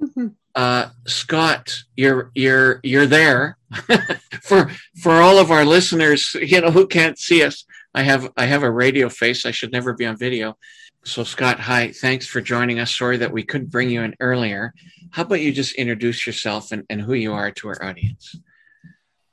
Mm-hmm 0.00 0.28
uh, 0.54 0.88
Scott, 1.06 1.74
you're 1.96 2.30
you're 2.34 2.80
you're 2.82 3.06
there 3.06 3.56
for 4.42 4.70
for 5.00 5.12
all 5.22 5.38
of 5.38 5.50
our 5.50 5.64
listeners. 5.64 6.34
You 6.34 6.60
know 6.60 6.70
who 6.70 6.86
can't 6.86 7.18
see 7.18 7.42
us. 7.42 7.64
I 7.94 8.02
have 8.02 8.30
I 8.36 8.44
have 8.46 8.62
a 8.62 8.70
radio 8.70 9.08
face. 9.08 9.46
I 9.46 9.50
should 9.50 9.72
never 9.72 9.94
be 9.94 10.06
on 10.06 10.16
video. 10.16 10.56
So 11.04 11.24
Scott, 11.24 11.58
hi. 11.58 11.92
Thanks 11.92 12.26
for 12.26 12.40
joining 12.40 12.78
us. 12.78 12.96
Sorry 12.96 13.16
that 13.16 13.32
we 13.32 13.42
couldn't 13.42 13.70
bring 13.70 13.90
you 13.90 14.02
in 14.02 14.14
earlier. 14.20 14.74
How 15.10 15.22
about 15.22 15.40
you 15.40 15.52
just 15.52 15.74
introduce 15.74 16.26
yourself 16.26 16.70
and, 16.70 16.84
and 16.90 17.00
who 17.00 17.14
you 17.14 17.32
are 17.32 17.50
to 17.50 17.68
our 17.68 17.82
audience? 17.82 18.36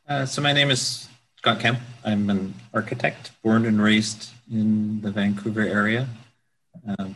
Uh, 0.08 0.26
so 0.26 0.42
my 0.42 0.54
name 0.54 0.72
is 0.72 1.09
Scott 1.40 1.62
Kemp. 1.62 1.80
I'm 2.04 2.30
an 2.30 2.54
architect, 2.74 3.32
born 3.42 3.66
and 3.66 3.82
raised 3.82 4.32
in 4.52 5.00
the 5.00 5.10
Vancouver 5.10 5.62
area. 5.62 6.06
Um, 6.86 7.16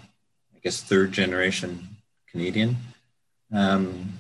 I 0.56 0.60
guess 0.64 0.82
third 0.82 1.12
generation 1.12 1.98
Canadian. 2.32 2.78
Um, 3.52 4.20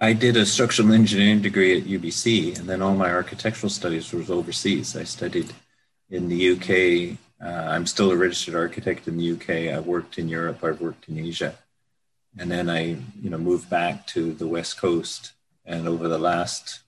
I 0.00 0.12
did 0.12 0.36
a 0.36 0.46
structural 0.46 0.92
engineering 0.92 1.42
degree 1.42 1.76
at 1.76 1.88
UBC, 1.88 2.56
and 2.56 2.68
then 2.68 2.80
all 2.80 2.94
my 2.94 3.10
architectural 3.10 3.68
studies 3.68 4.12
was 4.12 4.30
overseas. 4.30 4.96
I 4.96 5.02
studied 5.02 5.52
in 6.08 6.28
the 6.28 6.52
UK. 6.52 7.18
Uh, 7.44 7.68
I'm 7.68 7.84
still 7.84 8.12
a 8.12 8.16
registered 8.16 8.54
architect 8.54 9.08
in 9.08 9.18
the 9.18 9.32
UK. 9.32 9.76
I've 9.76 9.88
worked 9.88 10.18
in 10.18 10.28
Europe. 10.28 10.62
I've 10.62 10.80
worked 10.80 11.08
in 11.08 11.18
Asia, 11.18 11.58
and 12.38 12.48
then 12.48 12.70
I, 12.70 12.98
you 13.20 13.28
know, 13.28 13.38
moved 13.38 13.68
back 13.68 14.06
to 14.14 14.34
the 14.34 14.46
West 14.46 14.78
Coast. 14.78 15.32
And 15.66 15.88
over 15.88 16.06
the 16.06 16.16
last, 16.16 16.82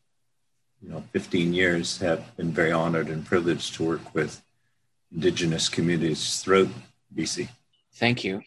you 0.82 0.90
know, 0.90 1.04
15 1.12 1.52
years, 1.52 1.98
have 1.98 2.36
been 2.36 2.52
very 2.52 2.72
honored 2.72 3.08
and 3.08 3.24
privileged 3.24 3.74
to 3.74 3.84
work 3.84 4.14
with 4.14 4.42
Indigenous 5.12 5.68
communities 5.68 6.40
throughout 6.42 6.68
BC. 7.14 7.48
Thank 7.94 8.24
you. 8.24 8.42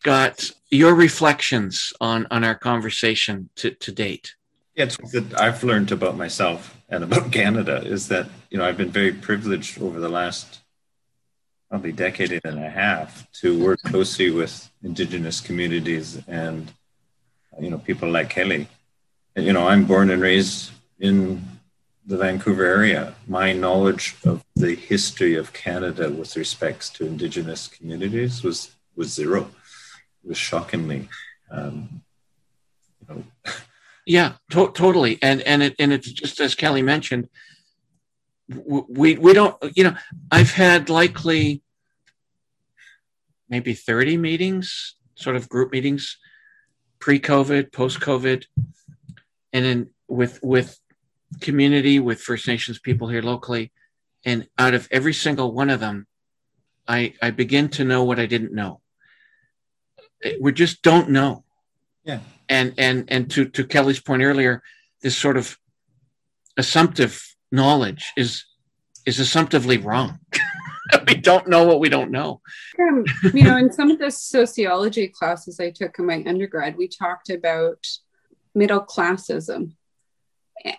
Scott, 0.00 0.50
your 0.70 0.94
reflections 0.94 1.92
on, 2.00 2.26
on 2.30 2.44
our 2.44 2.54
conversation 2.54 3.50
to, 3.56 3.70
to 3.72 3.92
date. 3.92 4.34
Yeah, 4.74 4.84
it's 4.84 4.96
that 5.12 5.40
I've 5.40 5.64
learned 5.64 5.90
about 5.92 6.16
myself 6.16 6.78
and 6.88 7.04
about 7.04 7.32
Canada 7.40 7.82
is 7.84 8.08
that, 8.08 8.28
you 8.50 8.58
know, 8.58 8.64
I've 8.64 8.76
been 8.76 8.90
very 8.90 9.12
privileged 9.12 9.80
over 9.82 10.00
the 10.00 10.08
last 10.08 10.60
probably 11.68 11.92
decade 11.92 12.40
and 12.44 12.58
a 12.58 12.70
half 12.70 13.30
to 13.32 13.62
work 13.62 13.80
closely 13.82 14.30
with 14.30 14.70
Indigenous 14.82 15.40
communities 15.40 16.22
and, 16.26 16.72
you 17.60 17.70
know, 17.70 17.78
people 17.78 18.10
like 18.10 18.30
Kelly. 18.30 18.68
And, 19.36 19.44
you 19.44 19.52
know, 19.52 19.68
I'm 19.68 19.84
born 19.84 20.10
and 20.10 20.22
raised 20.22 20.70
in 20.98 21.42
the 22.08 22.16
Vancouver 22.16 22.64
area. 22.64 23.14
My 23.26 23.52
knowledge 23.52 24.16
of 24.24 24.42
the 24.56 24.74
history 24.74 25.36
of 25.36 25.52
Canada 25.52 26.10
with 26.10 26.36
respects 26.36 26.88
to 26.90 27.06
Indigenous 27.06 27.68
communities 27.68 28.42
was 28.42 28.74
was 28.96 29.12
zero 29.12 29.50
It 30.24 30.28
was 30.30 30.38
shockingly, 30.38 31.08
um, 31.50 32.02
you 33.00 33.14
know. 33.14 33.24
Yeah, 34.06 34.32
to- 34.50 34.72
totally, 34.72 35.18
and 35.20 35.42
and 35.42 35.62
it 35.62 35.74
and 35.78 35.92
it's 35.92 36.10
just 36.10 36.40
as 36.40 36.54
Kelly 36.54 36.80
mentioned, 36.80 37.28
we 38.48 39.18
we 39.18 39.34
don't, 39.34 39.54
you 39.76 39.84
know, 39.84 39.96
I've 40.30 40.52
had 40.52 40.88
likely 40.88 41.62
maybe 43.50 43.74
thirty 43.74 44.16
meetings, 44.16 44.96
sort 45.14 45.36
of 45.36 45.50
group 45.50 45.72
meetings, 45.72 46.16
pre-COVID, 47.00 47.70
post-COVID, 47.70 48.46
and 49.52 49.64
then 49.66 49.90
with 50.08 50.40
with 50.42 50.80
community 51.40 52.00
with 52.00 52.20
First 52.20 52.46
Nations 52.46 52.78
people 52.78 53.08
here 53.08 53.22
locally, 53.22 53.72
and 54.24 54.48
out 54.58 54.74
of 54.74 54.88
every 54.90 55.14
single 55.14 55.52
one 55.52 55.70
of 55.70 55.80
them, 55.80 56.06
I 56.86 57.14
I 57.22 57.30
begin 57.30 57.68
to 57.70 57.84
know 57.84 58.04
what 58.04 58.18
I 58.18 58.26
didn't 58.26 58.54
know 58.54 58.80
we 60.40 60.52
just 60.52 60.82
don't 60.82 61.10
know. 61.10 61.44
Yeah. 62.04 62.20
and 62.48 62.72
and 62.78 63.04
and 63.08 63.30
to 63.32 63.48
to 63.50 63.64
Kelly's 63.64 64.00
point 64.00 64.22
earlier, 64.22 64.62
this 65.02 65.16
sort 65.16 65.36
of 65.36 65.58
assumptive 66.56 67.22
knowledge 67.52 68.12
is 68.16 68.44
is 69.04 69.18
assumptively 69.20 69.76
wrong. 69.76 70.18
we 71.06 71.16
don't 71.16 71.48
know 71.48 71.64
what 71.64 71.80
we 71.80 71.90
don't 71.90 72.10
know. 72.10 72.40
Um, 72.80 73.04
you 73.34 73.44
know, 73.44 73.58
in 73.58 73.70
some 73.70 73.90
of 73.90 73.98
the 73.98 74.10
sociology 74.10 75.08
classes 75.08 75.60
I 75.60 75.70
took 75.70 75.98
in 75.98 76.06
my 76.06 76.24
undergrad, 76.26 76.76
we 76.78 76.88
talked 76.88 77.28
about 77.28 77.86
middle 78.54 78.84
classism. 78.84 79.72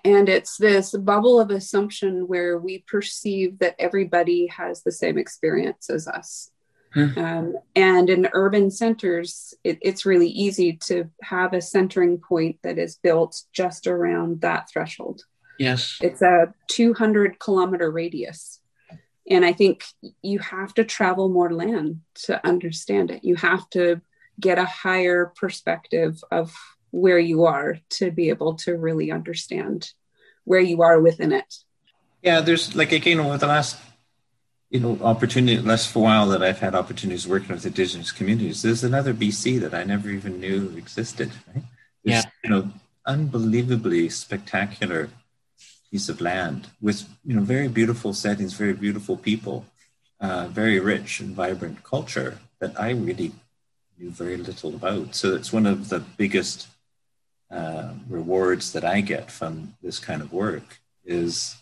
And 0.04 0.28
it's 0.28 0.58
this 0.58 0.92
bubble 0.92 1.40
of 1.40 1.52
assumption 1.52 2.28
where 2.28 2.58
we 2.58 2.80
perceive 2.88 3.60
that 3.60 3.76
everybody 3.80 4.48
has 4.48 4.84
the 4.84 4.92
same 4.92 5.18
experience 5.18 5.90
as 5.90 6.08
us. 6.08 6.52
Hmm. 6.94 7.18
Um, 7.18 7.56
and 7.76 8.10
in 8.10 8.30
urban 8.34 8.72
centers, 8.72 9.54
it, 9.64 9.78
it's 9.82 10.06
really 10.06 10.30
easy 10.30 10.74
to 10.86 11.10
have 11.22 11.54
a 11.54 11.62
centering 11.62 12.18
point 12.18 12.58
that 12.64 12.80
is 12.80 12.96
built 12.96 13.44
just 13.54 13.88
around 13.88 14.42
that 14.42 14.70
threshold. 14.72 15.22
Yes. 15.60 15.98
It's 16.02 16.22
a 16.22 16.54
200 16.68 17.38
kilometer 17.40 17.92
radius. 17.92 18.60
And 19.30 19.46
I 19.46 19.54
think 19.54 19.84
you 20.24 20.40
have 20.40 20.74
to 20.76 20.84
travel 20.84 21.30
more 21.30 21.54
land 21.54 22.02
to 22.24 22.44
understand 22.46 23.12
it. 23.12 23.24
You 23.24 23.36
have 23.36 23.70
to 23.72 24.02
get 24.40 24.58
a 24.58 24.66
higher 24.66 25.32
perspective 25.36 26.24
of 26.32 26.52
where 26.92 27.20
you 27.20 27.46
are 27.46 27.80
to 27.90 28.12
be 28.12 28.30
able 28.30 28.56
to 28.56 28.76
really 28.78 29.12
understand 29.12 29.92
where 30.44 30.60
you 30.60 30.82
are 30.82 31.00
within 31.00 31.32
it. 31.32 31.56
Yeah, 32.22 32.42
there's 32.42 32.76
like 32.76 32.92
again 32.92 33.20
over 33.20 33.38
the 33.38 33.48
last 33.48 33.78
you 34.70 34.80
know 34.80 35.00
opportunity 35.02 35.62
last 35.62 35.92
for 35.92 36.00
a 36.00 36.02
while 36.04 36.28
that 36.30 36.44
I've 36.44 36.60
had 36.60 36.76
opportunities 36.76 37.28
working 37.28 37.50
with 37.50 37.66
indigenous 37.66 38.12
communities. 38.12 38.62
There's 38.62 38.84
another 38.84 39.14
BC 39.14 39.60
that 39.62 39.74
I 39.74 39.84
never 39.84 40.10
even 40.10 40.40
knew 40.40 40.74
existed. 40.78 41.32
Right? 41.48 41.64
There's, 42.04 42.26
yeah, 42.26 42.32
you 42.44 42.50
know, 42.50 42.72
unbelievably 43.06 44.10
spectacular 44.10 45.10
piece 45.92 46.10
of 46.10 46.22
land 46.22 46.68
with 46.82 47.08
you 47.26 47.36
know 47.36 47.42
very 47.42 47.68
beautiful 47.68 48.14
settings, 48.14 48.54
very 48.54 48.74
beautiful 48.74 49.18
people, 49.18 49.66
uh, 50.20 50.48
very 50.48 50.80
rich 50.80 51.20
and 51.20 51.36
vibrant 51.36 51.84
culture 51.84 52.40
that 52.60 52.80
I 52.80 52.92
really 52.92 53.32
knew 53.98 54.12
very 54.12 54.38
little 54.38 54.76
about. 54.76 55.16
So 55.16 55.36
it's 55.36 55.54
one 55.54 55.66
of 55.66 55.90
the 55.90 56.00
biggest 56.00 56.68
uh, 57.52 57.94
rewards 58.08 58.74
that 58.74 58.86
I 58.86 59.02
get 59.02 59.32
from 59.32 59.76
this 59.82 60.00
kind 60.00 60.22
of 60.22 60.32
work 60.32 60.80
is 61.06 61.58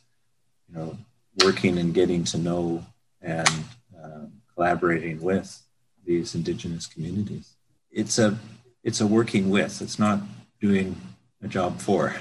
you 0.70 0.78
know 0.78 0.98
working 1.44 1.78
and 1.78 1.94
getting 1.94 2.24
to 2.26 2.38
know 2.38 2.86
and 3.22 3.50
uh, 3.98 4.26
collaborating 4.54 5.22
with 5.22 5.62
these 6.06 6.36
indigenous 6.36 6.88
communities. 6.88 7.56
It's 7.92 8.20
a 8.20 8.38
it's 8.84 9.02
a 9.02 9.08
working 9.08 9.50
with. 9.50 9.82
It's 9.82 10.00
not 10.00 10.22
doing 10.60 10.96
a 11.42 11.48
job 11.48 11.80
for. 11.80 12.16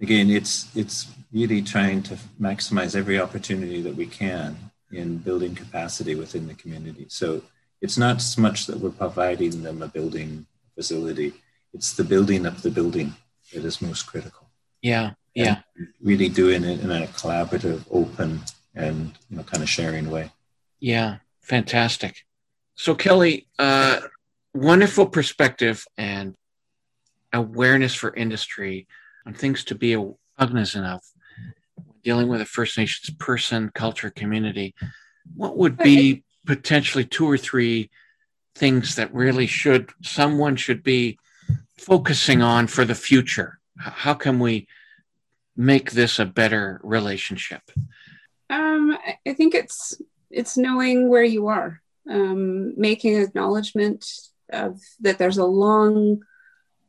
Again, 0.00 0.30
it's 0.30 0.74
it's 0.76 1.08
really 1.32 1.62
trying 1.62 2.02
to 2.04 2.16
maximize 2.40 2.94
every 2.94 3.20
opportunity 3.20 3.80
that 3.82 3.96
we 3.96 4.06
can 4.06 4.56
in 4.92 5.18
building 5.18 5.54
capacity 5.54 6.14
within 6.14 6.46
the 6.46 6.54
community. 6.54 7.06
So 7.08 7.42
it's 7.80 7.98
not 7.98 8.22
so 8.22 8.40
much 8.40 8.66
that 8.66 8.78
we're 8.78 8.90
providing 8.90 9.62
them 9.62 9.82
a 9.82 9.88
building 9.88 10.46
facility, 10.74 11.32
it's 11.74 11.92
the 11.92 12.04
building 12.04 12.46
of 12.46 12.62
the 12.62 12.70
building 12.70 13.14
that 13.52 13.64
is 13.64 13.82
most 13.82 14.04
critical. 14.06 14.48
Yeah, 14.80 15.12
yeah. 15.34 15.62
And 15.76 15.88
really 16.00 16.28
doing 16.28 16.64
it 16.64 16.80
in 16.80 16.90
a 16.90 17.06
collaborative, 17.06 17.84
open, 17.90 18.40
and 18.74 19.12
you 19.28 19.36
know, 19.36 19.42
kind 19.42 19.62
of 19.62 19.68
sharing 19.68 20.10
way. 20.10 20.30
Yeah, 20.80 21.16
fantastic. 21.42 22.24
So 22.76 22.94
Kelly, 22.94 23.48
uh, 23.58 24.00
wonderful 24.54 25.06
perspective 25.06 25.84
and 25.98 26.34
awareness 27.32 27.94
for 27.94 28.14
industry 28.14 28.86
on 29.26 29.34
things 29.34 29.64
to 29.64 29.74
be 29.74 29.96
cognizant 30.38 30.86
of 30.86 31.00
when 31.74 31.96
dealing 32.02 32.28
with 32.28 32.40
a 32.40 32.46
First 32.46 32.78
Nations 32.78 33.14
person, 33.16 33.70
culture, 33.74 34.10
community, 34.10 34.74
what 35.34 35.56
would 35.56 35.76
be 35.76 36.22
potentially 36.46 37.04
two 37.04 37.28
or 37.28 37.38
three 37.38 37.90
things 38.54 38.94
that 38.96 39.12
really 39.12 39.46
should 39.46 39.90
someone 40.02 40.54
should 40.54 40.82
be 40.82 41.18
focusing 41.76 42.42
on 42.42 42.66
for 42.66 42.84
the 42.84 42.94
future? 42.94 43.58
How 43.76 44.14
can 44.14 44.38
we 44.38 44.68
make 45.56 45.92
this 45.92 46.18
a 46.18 46.24
better 46.24 46.80
relationship? 46.82 47.62
Um, 48.50 48.96
I 49.26 49.32
think 49.34 49.54
it's 49.54 50.00
it's 50.30 50.56
knowing 50.56 51.08
where 51.08 51.24
you 51.24 51.46
are, 51.48 51.80
um, 52.10 52.78
making 52.78 53.16
acknowledgement 53.16 54.04
of 54.52 54.80
that 55.00 55.18
there's 55.18 55.38
a 55.38 55.44
long 55.44 56.22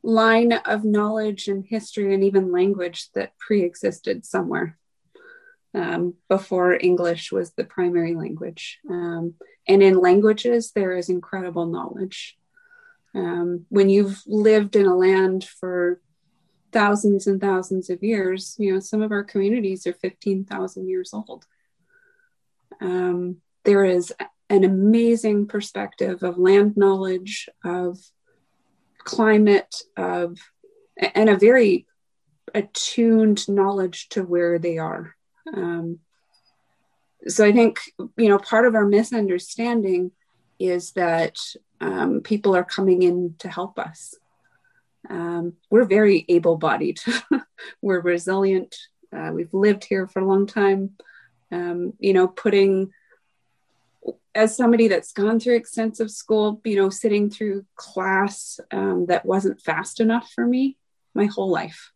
line 0.03 0.51
of 0.51 0.83
knowledge 0.83 1.47
and 1.47 1.65
history 1.65 2.13
and 2.13 2.23
even 2.23 2.51
language 2.51 3.09
that 3.15 3.37
pre-existed 3.39 4.25
somewhere 4.25 4.77
um, 5.73 6.13
before 6.29 6.77
English 6.79 7.31
was 7.31 7.51
the 7.53 7.63
primary 7.63 8.15
language. 8.15 8.79
Um, 8.89 9.33
and 9.67 9.81
in 9.81 9.99
languages, 9.99 10.71
there 10.71 10.95
is 10.95 11.09
incredible 11.09 11.65
knowledge. 11.65 12.37
Um, 13.15 13.65
when 13.69 13.89
you've 13.89 14.21
lived 14.27 14.75
in 14.75 14.85
a 14.85 14.95
land 14.95 15.45
for 15.45 16.01
thousands 16.71 17.25
and 17.25 17.39
thousands 17.39 17.89
of 17.89 18.03
years, 18.03 18.55
you 18.59 18.73
know, 18.73 18.79
some 18.81 19.01
of 19.01 19.11
our 19.11 19.23
communities 19.23 19.87
are 19.87 19.93
15,000 19.93 20.89
years 20.89 21.11
old. 21.13 21.45
Um, 22.81 23.37
there 23.63 23.85
is 23.85 24.13
an 24.49 24.63
amazing 24.65 25.47
perspective 25.47 26.21
of 26.23 26.37
land 26.37 26.75
knowledge, 26.75 27.47
of 27.63 27.97
climate, 28.99 29.75
of, 29.95 30.37
and 30.97 31.29
a 31.29 31.37
very 31.37 31.87
attuned 32.53 33.47
knowledge 33.47 34.09
to 34.09 34.23
where 34.23 34.59
they 34.59 34.77
are. 34.77 35.15
Um, 35.53 35.99
so 37.27 37.45
I 37.45 37.53
think, 37.53 37.79
you 38.17 38.29
know, 38.29 38.37
part 38.37 38.67
of 38.67 38.75
our 38.75 38.85
misunderstanding 38.85 40.11
is 40.59 40.91
that 40.91 41.37
um, 41.81 42.21
people 42.21 42.55
are 42.55 42.63
coming 42.63 43.03
in 43.03 43.35
to 43.39 43.49
help 43.49 43.77
us. 43.79 44.15
Um, 45.09 45.53
we're 45.69 45.85
very 45.85 46.25
able 46.29 46.57
bodied, 46.57 46.99
we're 47.81 48.01
resilient, 48.01 48.75
uh, 49.15 49.31
we've 49.33 49.53
lived 49.53 49.85
here 49.85 50.07
for 50.07 50.19
a 50.19 50.27
long 50.27 50.47
time. 50.47 50.91
Um, 51.51 51.93
you 51.99 52.11
know, 52.11 52.27
putting, 52.27 52.91
as 54.33 54.57
somebody 54.57 54.87
that's 54.87 55.13
gone 55.13 55.39
through 55.39 55.55
extensive 55.55 56.09
school, 56.09 56.59
you 56.63 56.75
know, 56.75 56.89
sitting 56.89 57.29
through 57.29 57.65
class 57.75 58.59
um, 58.71 59.05
that 59.07 59.25
wasn't 59.25 59.61
fast 59.61 59.99
enough 59.99 60.31
for 60.33 60.45
me 60.45 60.77
my 61.13 61.25
whole 61.25 61.49
life. 61.49 61.91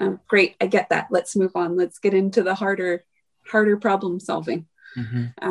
Um, 0.00 0.20
great 0.26 0.56
i 0.60 0.66
get 0.66 0.88
that. 0.88 1.08
Let's 1.10 1.36
move 1.36 1.52
on. 1.54 1.76
Let's 1.76 1.98
get 1.98 2.14
into 2.14 2.42
the 2.42 2.54
harder 2.54 3.04
harder 3.46 3.76
problem 3.76 4.20
solving. 4.20 4.66
Mm-hmm. 4.96 5.44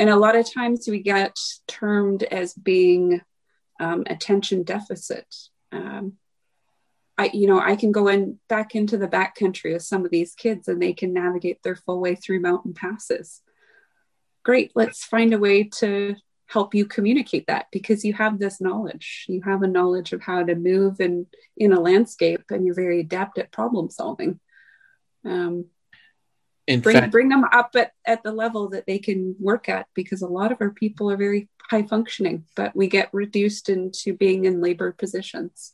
And 0.00 0.10
a 0.10 0.16
lot 0.16 0.34
of 0.34 0.52
times 0.52 0.88
we 0.88 1.00
get 1.00 1.36
termed 1.68 2.24
as 2.24 2.54
being 2.54 3.20
um, 3.78 4.02
attention 4.08 4.64
deficit 4.64 5.26
um, 5.72 6.14
I, 7.20 7.30
you 7.34 7.46
know, 7.46 7.60
I 7.60 7.76
can 7.76 7.92
go 7.92 8.08
in 8.08 8.38
back 8.48 8.74
into 8.74 8.96
the 8.96 9.06
backcountry 9.06 9.74
with 9.74 9.82
some 9.82 10.06
of 10.06 10.10
these 10.10 10.34
kids 10.34 10.68
and 10.68 10.80
they 10.80 10.94
can 10.94 11.12
navigate 11.12 11.62
their 11.62 11.76
full 11.76 12.00
way 12.00 12.14
through 12.14 12.40
mountain 12.40 12.72
passes. 12.72 13.42
Great, 14.42 14.72
let's 14.74 15.04
find 15.04 15.34
a 15.34 15.38
way 15.38 15.64
to 15.80 16.16
help 16.46 16.74
you 16.74 16.86
communicate 16.86 17.46
that 17.46 17.66
because 17.70 18.06
you 18.06 18.14
have 18.14 18.38
this 18.38 18.58
knowledge. 18.58 19.26
You 19.28 19.42
have 19.42 19.62
a 19.62 19.68
knowledge 19.68 20.14
of 20.14 20.22
how 20.22 20.42
to 20.44 20.54
move 20.54 20.98
in 20.98 21.26
in 21.58 21.74
a 21.74 21.80
landscape, 21.80 22.44
and 22.48 22.64
you're 22.64 22.74
very 22.74 23.00
adept 23.00 23.36
at 23.36 23.52
problem 23.52 23.90
solving. 23.90 24.40
Um, 25.22 25.66
in 26.70 26.80
bring 26.80 26.96
fact, 26.96 27.10
bring 27.10 27.28
them 27.28 27.44
up 27.52 27.74
at, 27.74 27.92
at 28.06 28.22
the 28.22 28.30
level 28.30 28.68
that 28.68 28.86
they 28.86 28.98
can 28.98 29.34
work 29.40 29.68
at 29.68 29.88
because 29.92 30.22
a 30.22 30.28
lot 30.28 30.52
of 30.52 30.58
our 30.60 30.70
people 30.70 31.10
are 31.10 31.16
very 31.16 31.48
high 31.68 31.82
functioning, 31.82 32.44
but 32.54 32.76
we 32.76 32.86
get 32.86 33.08
reduced 33.12 33.68
into 33.68 34.14
being 34.14 34.44
in 34.44 34.60
labor 34.60 34.92
positions. 34.92 35.72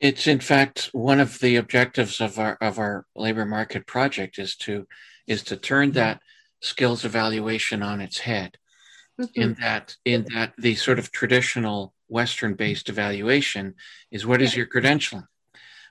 It's 0.00 0.26
in 0.26 0.40
fact 0.40 0.90
one 0.92 1.20
of 1.20 1.38
the 1.38 1.54
objectives 1.54 2.20
of 2.20 2.38
our 2.40 2.58
of 2.60 2.80
our 2.80 3.06
labor 3.14 3.46
market 3.46 3.86
project 3.86 4.40
is 4.40 4.56
to 4.56 4.88
is 5.28 5.44
to 5.44 5.56
turn 5.56 5.92
that 5.92 6.20
skills 6.60 7.04
evaluation 7.04 7.82
on 7.82 8.00
its 8.00 8.18
head 8.18 8.58
mm-hmm. 9.20 9.40
in 9.40 9.54
that 9.60 9.96
in 10.04 10.26
that 10.34 10.54
the 10.58 10.74
sort 10.74 10.98
of 10.98 11.12
traditional 11.12 11.94
Western 12.08 12.54
based 12.54 12.88
evaluation 12.88 13.74
is 14.10 14.26
what 14.26 14.42
is 14.42 14.56
your 14.56 14.66
credentialing? 14.66 15.26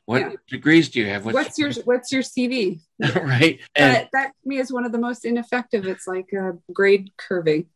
What 0.06 0.22
yeah. 0.22 0.32
degrees 0.48 0.90
do 0.90 1.00
you 1.00 1.08
have? 1.08 1.26
What's, 1.26 1.36
what's 1.36 1.58
your 1.58 1.72
what's 1.86 2.12
your 2.12 2.24
CV? 2.24 2.82
right. 3.16 3.60
And, 3.76 3.96
that, 3.96 4.10
that 4.14 4.32
me 4.44 4.58
is 4.58 4.72
one 4.72 4.86
of 4.86 4.92
the 4.92 4.98
most 4.98 5.26
ineffective. 5.26 5.86
It's 5.86 6.08
like 6.08 6.34
uh, 6.34 6.54
grade 6.74 7.12
curving. 7.18 7.68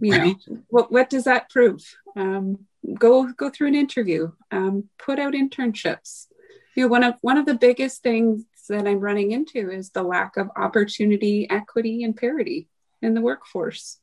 You 0.00 0.12
right. 0.12 0.36
know, 0.48 0.58
what 0.68 0.90
what 0.90 1.10
does 1.10 1.24
that 1.24 1.50
prove? 1.50 1.82
Um, 2.16 2.66
go 2.94 3.32
go 3.32 3.50
through 3.50 3.68
an 3.68 3.74
interview. 3.74 4.32
Um, 4.50 4.88
put 4.98 5.18
out 5.18 5.34
internships. 5.34 6.26
You 6.74 6.84
know, 6.84 6.88
one 6.88 7.04
of 7.04 7.14
one 7.20 7.38
of 7.38 7.46
the 7.46 7.54
biggest 7.54 8.02
things 8.02 8.44
that 8.68 8.86
I'm 8.86 9.00
running 9.00 9.32
into 9.32 9.70
is 9.70 9.90
the 9.90 10.02
lack 10.02 10.36
of 10.36 10.50
opportunity, 10.56 11.48
equity, 11.50 12.02
and 12.02 12.16
parity 12.16 12.68
in 13.02 13.14
the 13.14 13.20
workforce 13.20 13.98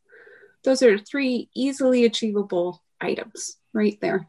those 0.63 0.83
are 0.83 0.97
three 0.97 1.49
easily 1.55 2.05
achievable 2.05 2.81
items 2.99 3.57
right 3.73 3.97
there. 4.01 4.27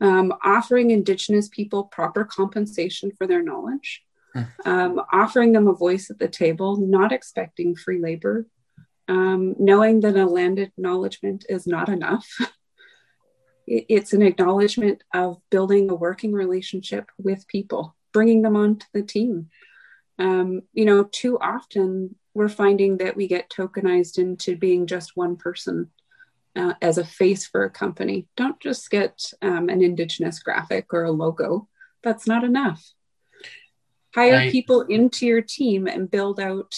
Um, 0.00 0.32
offering 0.44 0.90
Indigenous 0.90 1.48
people 1.48 1.84
proper 1.84 2.24
compensation 2.24 3.12
for 3.16 3.26
their 3.26 3.42
knowledge, 3.42 4.02
hmm. 4.34 4.42
um, 4.64 5.00
offering 5.12 5.52
them 5.52 5.68
a 5.68 5.72
voice 5.72 6.10
at 6.10 6.18
the 6.18 6.28
table, 6.28 6.76
not 6.76 7.12
expecting 7.12 7.74
free 7.74 8.00
labor, 8.00 8.46
um, 9.08 9.54
knowing 9.58 10.00
that 10.00 10.16
a 10.16 10.26
land 10.26 10.58
acknowledgement 10.58 11.44
is 11.48 11.66
not 11.66 11.88
enough. 11.88 12.28
it's 13.66 14.12
an 14.12 14.22
acknowledgement 14.22 15.02
of 15.12 15.38
building 15.50 15.90
a 15.90 15.94
working 15.94 16.32
relationship 16.32 17.10
with 17.18 17.48
people, 17.48 17.96
bringing 18.12 18.42
them 18.42 18.56
onto 18.56 18.86
the 18.92 19.02
team. 19.02 19.48
Um, 20.18 20.62
you 20.72 20.84
know, 20.84 21.04
too 21.04 21.38
often 21.38 22.16
we're 22.34 22.48
finding 22.48 22.98
that 22.98 23.16
we 23.16 23.26
get 23.26 23.50
tokenized 23.50 24.18
into 24.18 24.56
being 24.56 24.86
just 24.86 25.16
one 25.16 25.36
person 25.36 25.90
uh, 26.58 26.74
as 26.82 26.98
a 26.98 27.04
face 27.04 27.46
for 27.46 27.64
a 27.64 27.70
company. 27.70 28.26
Don't 28.36 28.60
just 28.60 28.90
get 28.90 29.32
um, 29.40 29.68
an 29.68 29.80
Indigenous 29.80 30.40
graphic 30.40 30.92
or 30.92 31.04
a 31.04 31.12
logo. 31.12 31.68
That's 32.02 32.26
not 32.26 32.44
enough. 32.44 32.84
Hire 34.14 34.36
I, 34.36 34.50
people 34.50 34.82
into 34.82 35.26
your 35.26 35.42
team 35.42 35.86
and 35.86 36.10
build 36.10 36.40
out 36.40 36.74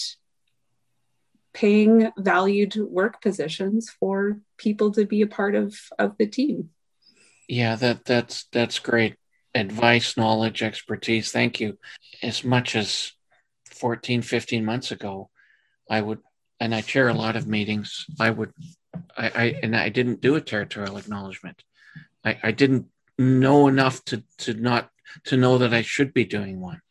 paying 1.53 2.11
valued 2.17 2.75
work 2.75 3.21
positions 3.21 3.89
for 3.99 4.39
people 4.57 4.91
to 4.91 5.05
be 5.05 5.21
a 5.21 5.27
part 5.27 5.55
of, 5.55 5.75
of 5.97 6.17
the 6.17 6.27
team. 6.27 6.69
Yeah, 7.49 7.75
that 7.75 8.05
that's 8.05 8.45
that's 8.53 8.79
great 8.79 9.15
advice, 9.53 10.15
knowledge, 10.15 10.63
expertise. 10.63 11.31
Thank 11.31 11.59
you. 11.59 11.77
As 12.23 12.43
much 12.43 12.75
as 12.75 13.11
14, 13.71 14.21
15 14.21 14.63
months 14.63 14.91
ago, 14.91 15.29
I 15.89 15.99
would, 15.99 16.19
and 16.59 16.73
I 16.73 16.81
chair 16.81 17.09
a 17.09 17.13
lot 17.13 17.35
of 17.35 17.47
meetings, 17.47 18.05
I 18.19 18.29
would 18.29 18.53
I, 19.17 19.27
I 19.27 19.59
and 19.63 19.75
I 19.75 19.89
didn't 19.89 20.21
do 20.21 20.35
a 20.35 20.41
territorial 20.41 20.97
acknowledgement. 20.97 21.63
I, 22.23 22.37
I 22.43 22.51
didn't 22.51 22.87
know 23.17 23.67
enough 23.67 24.03
to 24.05 24.23
to 24.39 24.53
not 24.53 24.89
to 25.25 25.37
know 25.37 25.57
that 25.57 25.73
I 25.73 25.81
should 25.81 26.13
be 26.13 26.25
doing 26.25 26.59
one. 26.59 26.81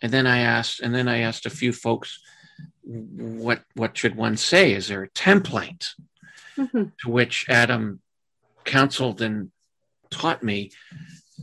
And 0.00 0.12
then 0.12 0.26
I 0.26 0.38
asked, 0.38 0.80
and 0.80 0.94
then 0.94 1.08
I 1.08 1.18
asked 1.18 1.46
a 1.46 1.50
few 1.50 1.72
folks, 1.72 2.20
what 2.82 3.62
what 3.74 3.96
should 3.96 4.16
one 4.16 4.36
say? 4.36 4.72
Is 4.72 4.88
there 4.88 5.02
a 5.02 5.10
template? 5.10 5.86
Mm-hmm. 6.56 6.84
To 7.02 7.10
which 7.10 7.46
Adam 7.48 8.00
counseled 8.64 9.22
and 9.22 9.50
taught 10.10 10.42
me 10.42 10.72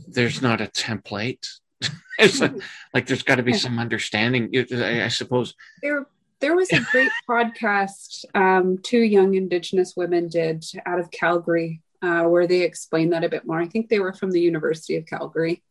there's 0.06 0.42
not 0.42 0.60
a 0.60 0.66
template. 0.66 1.46
it's 2.18 2.40
mm-hmm. 2.40 2.58
like 2.92 3.06
there's 3.06 3.22
got 3.22 3.36
to 3.36 3.42
be 3.42 3.54
some 3.54 3.78
understanding. 3.78 4.50
I, 4.72 5.04
I 5.04 5.08
suppose 5.08 5.54
there 5.82 6.06
there 6.40 6.56
was 6.56 6.70
a 6.72 6.80
great 6.90 7.10
podcast 7.28 8.24
um, 8.34 8.78
two 8.78 9.00
young 9.00 9.34
Indigenous 9.34 9.94
women 9.96 10.28
did 10.28 10.64
out 10.84 10.98
of 10.98 11.10
Calgary 11.10 11.82
uh, 12.02 12.24
where 12.24 12.46
they 12.46 12.62
explained 12.62 13.12
that 13.12 13.24
a 13.24 13.28
bit 13.28 13.46
more. 13.46 13.60
I 13.60 13.66
think 13.66 13.88
they 13.88 14.00
were 14.00 14.12
from 14.12 14.30
the 14.30 14.40
University 14.40 14.96
of 14.96 15.06
Calgary. 15.06 15.62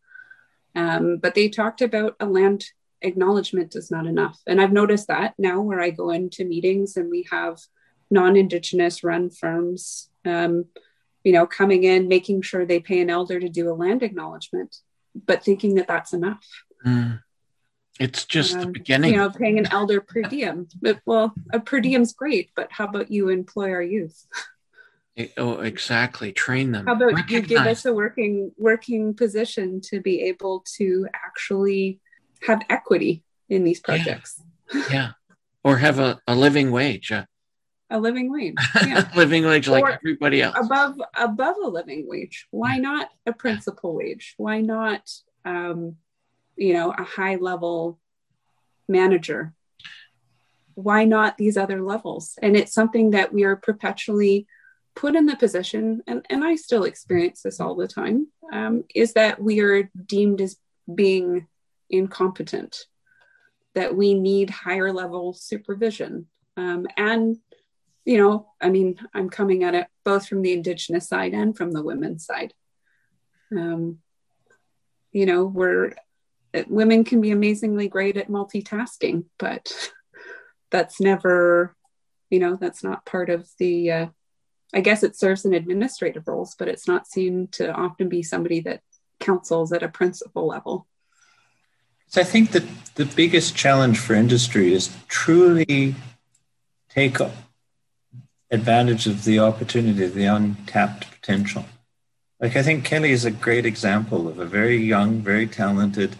Um, 0.75 1.17
but 1.17 1.35
they 1.35 1.47
talked 1.47 1.81
about 1.81 2.15
a 2.19 2.25
land 2.25 2.65
acknowledgement 3.01 3.75
is 3.75 3.91
not 3.91 4.07
enough. 4.07 4.39
And 4.45 4.59
I've 4.59 4.73
noticed 4.73 5.07
that 5.07 5.35
now 5.37 5.61
where 5.61 5.79
I 5.79 5.91
go 5.91 6.09
into 6.09 6.43
meetings 6.43 6.97
and 6.97 7.09
we 7.09 7.27
have 7.31 7.59
non 8.09 8.35
Indigenous 8.35 9.03
run 9.03 9.29
firms, 9.29 10.09
um, 10.25 10.65
you 11.23 11.31
know, 11.31 11.45
coming 11.45 11.83
in, 11.83 12.07
making 12.07 12.41
sure 12.41 12.65
they 12.65 12.79
pay 12.79 12.99
an 12.99 13.09
elder 13.09 13.39
to 13.39 13.49
do 13.49 13.69
a 13.69 13.73
land 13.73 14.03
acknowledgement, 14.03 14.77
but 15.25 15.43
thinking 15.43 15.75
that 15.75 15.87
that's 15.87 16.13
enough. 16.13 16.45
Mm. 16.85 17.21
It's 17.99 18.25
just 18.25 18.55
um, 18.55 18.61
the 18.61 18.67
beginning. 18.67 19.13
You 19.13 19.17
know, 19.17 19.29
paying 19.29 19.57
an 19.57 19.71
elder 19.71 20.01
per 20.01 20.23
diem. 20.23 20.67
But, 20.81 20.99
well, 21.05 21.33
a 21.53 21.59
per 21.59 21.79
diem's 21.79 22.13
great, 22.13 22.51
but 22.55 22.71
how 22.71 22.85
about 22.85 23.11
you 23.11 23.29
employ 23.29 23.71
our 23.71 23.81
youth? 23.81 24.25
Oh, 25.37 25.59
exactly. 25.59 26.33
Train 26.33 26.71
them. 26.71 26.85
How 26.85 26.93
about 26.93 27.13
Recognize. 27.13 27.29
you 27.31 27.41
give 27.41 27.65
us 27.65 27.85
a 27.85 27.93
working 27.93 28.51
working 28.57 29.13
position 29.13 29.79
to 29.81 30.01
be 30.01 30.23
able 30.23 30.65
to 30.75 31.07
actually 31.13 32.01
have 32.45 32.61
equity 32.69 33.23
in 33.47 33.63
these 33.63 33.79
projects? 33.79 34.41
Yeah, 34.73 34.83
yeah. 34.91 35.11
or 35.63 35.77
have 35.77 35.99
a, 35.99 36.19
a 36.27 36.35
living 36.35 36.69
wage. 36.69 37.13
Uh, 37.13 37.25
a 37.89 37.99
living 37.99 38.29
wage, 38.29 38.55
yeah. 38.85 39.09
living 39.15 39.45
wage 39.45 39.69
like 39.69 39.83
or 39.83 39.91
everybody 39.91 40.41
else. 40.41 40.57
Above 40.59 40.99
above 41.15 41.55
a 41.63 41.67
living 41.67 42.05
wage. 42.07 42.47
Why 42.51 42.77
not 42.77 43.09
a 43.25 43.31
principal 43.31 43.95
wage? 43.95 44.33
Why 44.35 44.59
not 44.59 45.09
um, 45.45 45.95
you 46.55 46.73
know, 46.73 46.91
a 46.91 47.03
high 47.03 47.35
level 47.35 47.99
manager? 48.87 49.53
Why 50.73 51.05
not 51.05 51.37
these 51.37 51.57
other 51.57 51.81
levels? 51.81 52.37
And 52.41 52.55
it's 52.55 52.73
something 52.73 53.11
that 53.11 53.33
we 53.33 53.43
are 53.43 53.55
perpetually 53.55 54.47
put 54.95 55.15
in 55.15 55.25
the 55.25 55.35
position, 55.35 56.01
and, 56.07 56.25
and 56.29 56.43
I 56.43 56.55
still 56.55 56.85
experience 56.85 57.41
this 57.41 57.59
all 57.59 57.75
the 57.75 57.87
time, 57.87 58.27
um, 58.53 58.85
is 58.93 59.13
that 59.13 59.41
we 59.41 59.59
are 59.59 59.89
deemed 60.05 60.39
as 60.39 60.55
being 60.93 61.47
incompetent, 61.89 62.85
that 63.73 63.95
we 63.95 64.13
need 64.13 64.49
higher 64.49 64.93
level 64.93 65.33
supervision. 65.33 66.27
Um, 66.55 66.87
and, 66.95 67.37
you 68.05 68.17
know, 68.17 68.47
I 68.61 68.69
mean, 68.69 68.97
I'm 69.13 69.29
coming 69.29 69.63
at 69.65 69.75
it 69.75 69.87
both 70.05 70.27
from 70.27 70.41
the 70.41 70.53
Indigenous 70.53 71.09
side 71.09 71.33
and 71.33 71.57
from 71.57 71.71
the 71.71 71.83
women's 71.83 72.25
side. 72.25 72.53
Um, 73.51 73.99
you 75.11 75.25
know, 75.25 75.45
we're 75.45 75.93
women 76.67 77.03
can 77.03 77.21
be 77.21 77.31
amazingly 77.31 77.87
great 77.87 78.17
at 78.17 78.29
multitasking, 78.29 79.25
but 79.37 79.91
that's 80.71 80.99
never, 80.99 81.75
you 82.29 82.39
know, 82.39 82.55
that's 82.55 82.83
not 82.83 83.05
part 83.05 83.29
of 83.29 83.47
the. 83.59 83.91
Uh, 83.91 84.07
I 84.73 84.81
guess 84.81 85.03
it 85.03 85.17
serves 85.17 85.45
in 85.45 85.53
administrative 85.53 86.27
roles, 86.27 86.55
but 86.57 86.67
it's 86.67 86.87
not 86.87 87.07
seen 87.07 87.47
to 87.53 87.71
often 87.71 88.09
be 88.09 88.23
somebody 88.23 88.59
that 88.61 88.81
counsels 89.19 89.71
at 89.71 89.83
a 89.83 89.89
principal 89.89 90.47
level. 90.47 90.87
So 92.07 92.21
I 92.21 92.23
think 92.23 92.51
that 92.51 92.63
the 92.95 93.05
biggest 93.05 93.55
challenge 93.55 93.99
for 93.99 94.13
industry 94.13 94.73
is 94.73 94.95
truly 95.07 95.95
take 96.89 97.17
advantage 98.51 99.07
of 99.07 99.23
the 99.23 99.39
opportunity, 99.39 100.05
the 100.07 100.25
untapped 100.25 101.09
potential. 101.11 101.65
Like 102.39 102.55
I 102.55 102.63
think 102.63 102.83
Kelly 102.85 103.11
is 103.11 103.25
a 103.25 103.31
great 103.31 103.65
example 103.65 104.27
of 104.27 104.39
a 104.39 104.45
very 104.45 104.77
young, 104.77 105.19
very 105.21 105.47
talented 105.47 106.15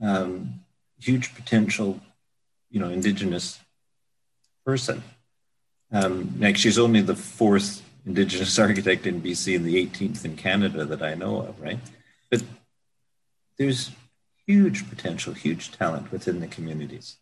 um, 0.00 0.60
huge 1.00 1.34
potential, 1.34 2.00
you 2.70 2.80
know, 2.80 2.88
indigenous 2.88 3.58
person. 4.64 5.02
Um, 5.90 6.34
like 6.38 6.56
she's 6.56 6.78
only 6.78 7.00
the 7.00 7.16
fourth 7.16 7.82
indigenous 8.04 8.58
architect 8.66 9.06
in 9.06 9.22
BC 9.22 9.56
and 9.56 9.64
the 9.64 9.86
18th 9.86 10.24
in 10.24 10.36
Canada 10.36 10.84
that 10.84 11.02
I 11.02 11.14
know 11.14 11.40
of, 11.42 11.60
right? 11.60 11.78
But 12.30 12.42
there's 13.56 13.90
huge 14.46 14.88
potential, 14.88 15.32
huge 15.34 15.72
talent 15.72 16.10
within 16.12 16.40
the 16.40 16.46
communities, 16.46 17.16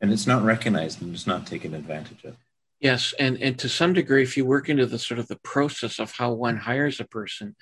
and 0.00 0.12
it's 0.12 0.26
not 0.26 0.42
recognized 0.42 1.02
and 1.02 1.14
it's 1.14 1.26
not 1.26 1.46
taken 1.46 1.74
advantage 1.74 2.24
of. 2.24 2.36
Yes, 2.80 3.12
and 3.18 3.36
and 3.42 3.58
to 3.58 3.68
some 3.68 3.92
degree, 3.92 4.22
if 4.22 4.36
you 4.36 4.46
work 4.46 4.68
into 4.70 4.86
the 4.86 4.98
sort 4.98 5.20
of 5.20 5.28
the 5.28 5.40
process 5.44 5.98
of 5.98 6.12
how 6.12 6.32
one 6.32 6.56
hires 6.56 6.98
a 6.98 7.04
person, 7.04 7.54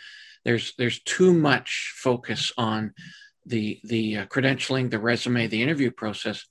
there's 0.45 0.75
there's 0.79 1.01
too 1.03 1.35
much 1.35 1.93
focus 1.97 2.53
on 2.57 2.95
the 3.49 3.81
the 3.85 4.19
uh, 4.19 4.27
credentialing, 4.27 4.91
the 4.91 4.99
resume, 4.99 5.47
the 5.47 5.63
interview 5.63 5.91
process, 5.91 6.47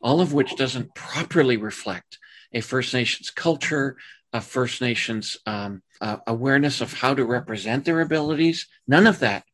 all 0.00 0.20
of 0.20 0.32
which 0.32 0.56
doesn't 0.56 0.94
properly 0.94 1.56
reflect 1.56 2.18
a 2.52 2.60
First 2.60 2.92
Nations 2.94 3.30
culture, 3.30 3.96
a 4.32 4.40
First 4.40 4.80
Nations 4.80 5.36
um, 5.46 5.82
uh, 6.00 6.18
awareness 6.26 6.80
of 6.80 6.92
how 6.92 7.14
to 7.14 7.24
represent 7.24 7.84
their 7.84 8.00
abilities. 8.00 8.66
None 8.88 9.06
of 9.06 9.20
that 9.20 9.44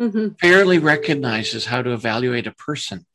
mm-hmm. 0.00 0.28
fairly 0.40 0.78
recognizes 0.78 1.66
how 1.66 1.82
to 1.82 1.92
evaluate 1.92 2.46
a 2.46 2.52
person. 2.52 3.06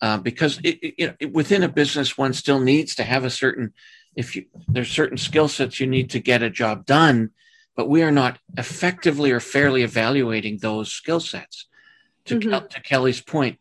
Uh, 0.00 0.16
because 0.16 0.60
it, 0.62 0.78
it, 0.80 1.16
it, 1.18 1.32
within 1.32 1.64
a 1.64 1.68
business, 1.68 2.16
one 2.16 2.32
still 2.32 2.60
needs 2.60 2.94
to 2.94 3.02
have 3.02 3.24
a 3.24 3.30
certain, 3.30 3.72
if 4.14 4.36
you, 4.36 4.44
there's 4.68 4.90
certain 4.90 5.18
skill 5.18 5.48
sets 5.48 5.80
you 5.80 5.88
need 5.88 6.10
to 6.10 6.20
get 6.20 6.40
a 6.40 6.48
job 6.48 6.86
done, 6.86 7.30
but 7.76 7.88
we 7.88 8.02
are 8.04 8.12
not 8.12 8.38
effectively 8.56 9.32
or 9.32 9.40
fairly 9.40 9.82
evaluating 9.82 10.58
those 10.58 10.92
skill 10.92 11.18
sets 11.18 11.66
to, 12.28 12.36
mm-hmm. 12.38 12.66
to 12.66 12.82
Kelly's 12.82 13.20
point, 13.20 13.58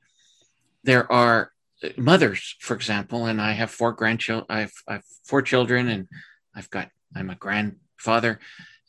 there 0.83 1.11
are 1.11 1.51
mothers, 1.97 2.55
for 2.59 2.75
example, 2.75 3.25
and 3.25 3.41
I 3.41 3.51
have 3.51 3.71
four 3.71 3.91
grandchildren. 3.91 4.45
I 4.49 4.61
have, 4.61 4.73
I 4.87 4.93
have 4.93 5.03
four 5.23 5.41
children, 5.41 5.89
and 5.89 6.07
I've 6.55 6.69
got 6.69 6.89
I'm 7.15 7.29
a 7.29 7.35
grandfather, 7.35 8.39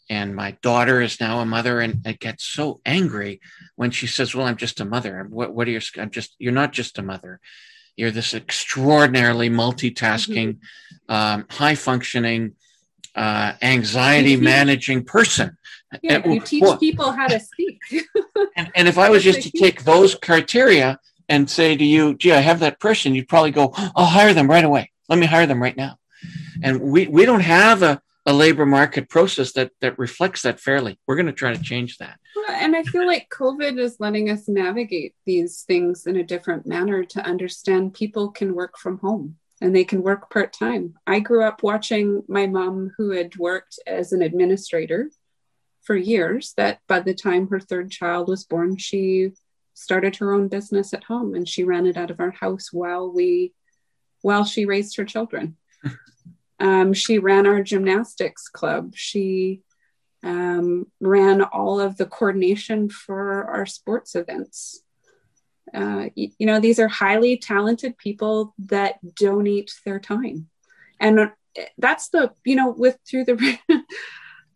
and 0.08 0.34
my 0.34 0.52
daughter 0.62 1.00
is 1.00 1.20
now 1.20 1.40
a 1.40 1.46
mother, 1.46 1.80
and 1.80 2.06
it 2.06 2.20
gets 2.20 2.44
so 2.44 2.80
angry 2.86 3.40
when 3.76 3.90
she 3.90 4.06
says, 4.06 4.34
"Well, 4.34 4.46
I'm 4.46 4.56
just 4.56 4.80
a 4.80 4.84
mother. 4.84 5.26
What 5.28 5.54
what 5.54 5.68
are 5.68 5.70
you? 5.70 5.80
I'm 5.98 6.10
just 6.10 6.34
you're 6.38 6.52
not 6.52 6.72
just 6.72 6.98
a 6.98 7.02
mother. 7.02 7.40
You're 7.96 8.10
this 8.10 8.34
extraordinarily 8.34 9.50
multitasking, 9.50 10.58
mm-hmm. 10.58 11.14
um, 11.14 11.46
high 11.50 11.74
functioning." 11.74 12.54
Uh, 13.14 13.54
anxiety 13.62 14.36
managing 14.54 15.02
person 15.02 15.56
yeah, 16.02 16.26
you 16.28 16.40
teach 16.40 16.62
well, 16.62 16.78
people 16.78 17.12
how 17.12 17.28
to 17.28 17.40
speak. 17.40 17.80
and, 18.56 18.70
and, 18.74 18.88
if 18.88 18.98
I 18.98 19.08
was 19.08 19.22
just 19.22 19.42
to 19.42 19.50
take 19.50 19.84
those 19.84 20.14
criteria 20.14 20.98
and 21.28 21.48
say 21.48 21.76
to 21.76 21.84
you, 21.84 22.14
gee, 22.14 22.32
I 22.32 22.40
have 22.40 22.60
that 22.60 22.80
person, 22.80 23.14
you'd 23.14 23.28
probably 23.28 23.50
go, 23.50 23.72
I'll 23.74 24.06
hire 24.06 24.34
them 24.34 24.48
right 24.48 24.64
away. 24.64 24.92
Let 25.08 25.18
me 25.18 25.26
hire 25.26 25.46
them 25.46 25.62
right 25.62 25.76
now. 25.76 25.96
And 26.62 26.80
we, 26.80 27.06
we 27.06 27.24
don't 27.24 27.40
have 27.40 27.82
a, 27.82 28.00
a 28.26 28.32
labor 28.32 28.66
market 28.66 29.08
process 29.08 29.52
that 29.52 29.70
that 29.80 29.98
reflects 29.98 30.42
that 30.42 30.60
fairly. 30.60 30.98
We're 31.06 31.16
going 31.16 31.26
to 31.26 31.32
try 31.32 31.52
to 31.54 31.62
change 31.62 31.98
that. 31.98 32.18
And 32.50 32.76
I 32.76 32.82
feel 32.82 33.06
like 33.06 33.28
COVID 33.30 33.78
is 33.78 33.96
letting 34.00 34.30
us 34.30 34.48
navigate 34.48 35.14
these 35.24 35.62
things 35.62 36.06
in 36.06 36.16
a 36.16 36.24
different 36.24 36.66
manner 36.66 37.04
to 37.04 37.24
understand 37.24 37.94
people 37.94 38.30
can 38.30 38.54
work 38.54 38.76
from 38.78 38.98
home 38.98 39.36
and 39.60 39.74
they 39.74 39.84
can 39.84 40.02
work 40.02 40.30
part 40.30 40.52
time. 40.52 40.94
I 41.06 41.20
grew 41.20 41.42
up 41.42 41.62
watching 41.62 42.22
my 42.28 42.46
mom, 42.46 42.92
who 42.96 43.10
had 43.10 43.36
worked 43.36 43.78
as 43.86 44.12
an 44.12 44.22
administrator 44.22 45.10
for 45.88 45.96
years, 45.96 46.52
that 46.58 46.80
by 46.86 47.00
the 47.00 47.14
time 47.14 47.48
her 47.48 47.58
third 47.58 47.90
child 47.90 48.28
was 48.28 48.44
born, 48.44 48.76
she 48.76 49.30
started 49.72 50.16
her 50.16 50.34
own 50.34 50.46
business 50.46 50.92
at 50.92 51.04
home 51.04 51.34
and 51.34 51.48
she 51.48 51.64
ran 51.64 51.86
it 51.86 51.96
out 51.96 52.10
of 52.10 52.20
our 52.20 52.30
house 52.30 52.70
while 52.70 53.10
we 53.10 53.54
while 54.20 54.44
she 54.44 54.66
raised 54.66 54.98
her 54.98 55.06
children. 55.06 55.56
um, 56.60 56.92
she 56.92 57.18
ran 57.18 57.46
our 57.46 57.62
gymnastics 57.62 58.48
club. 58.48 58.92
She 58.96 59.62
um, 60.22 60.88
ran 61.00 61.40
all 61.40 61.80
of 61.80 61.96
the 61.96 62.04
coordination 62.04 62.90
for 62.90 63.44
our 63.44 63.64
sports 63.64 64.14
events. 64.14 64.82
Uh, 65.72 66.10
you, 66.14 66.32
you, 66.38 66.46
know, 66.46 66.60
these 66.60 66.78
are 66.78 66.88
highly 66.88 67.38
talented 67.38 67.96
people 67.96 68.54
that 68.58 68.96
donate 69.14 69.72
their 69.86 70.00
time. 70.00 70.50
And 71.00 71.30
that's 71.78 72.10
the, 72.10 72.32
you 72.44 72.56
know, 72.56 72.74
with 72.76 72.98
through 73.08 73.24
the, 73.24 73.58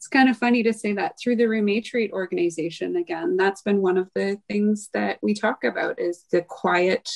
it's 0.02 0.08
kind 0.08 0.28
of 0.28 0.36
funny 0.36 0.64
to 0.64 0.72
say 0.72 0.94
that 0.94 1.16
through 1.16 1.36
the 1.36 1.44
Rematriate 1.44 2.10
organization, 2.10 2.96
again, 2.96 3.36
that's 3.36 3.62
been 3.62 3.80
one 3.80 3.96
of 3.96 4.10
the 4.16 4.36
things 4.48 4.88
that 4.94 5.20
we 5.22 5.32
talk 5.32 5.62
about 5.62 6.00
is 6.00 6.24
the 6.32 6.42
quiet 6.42 7.08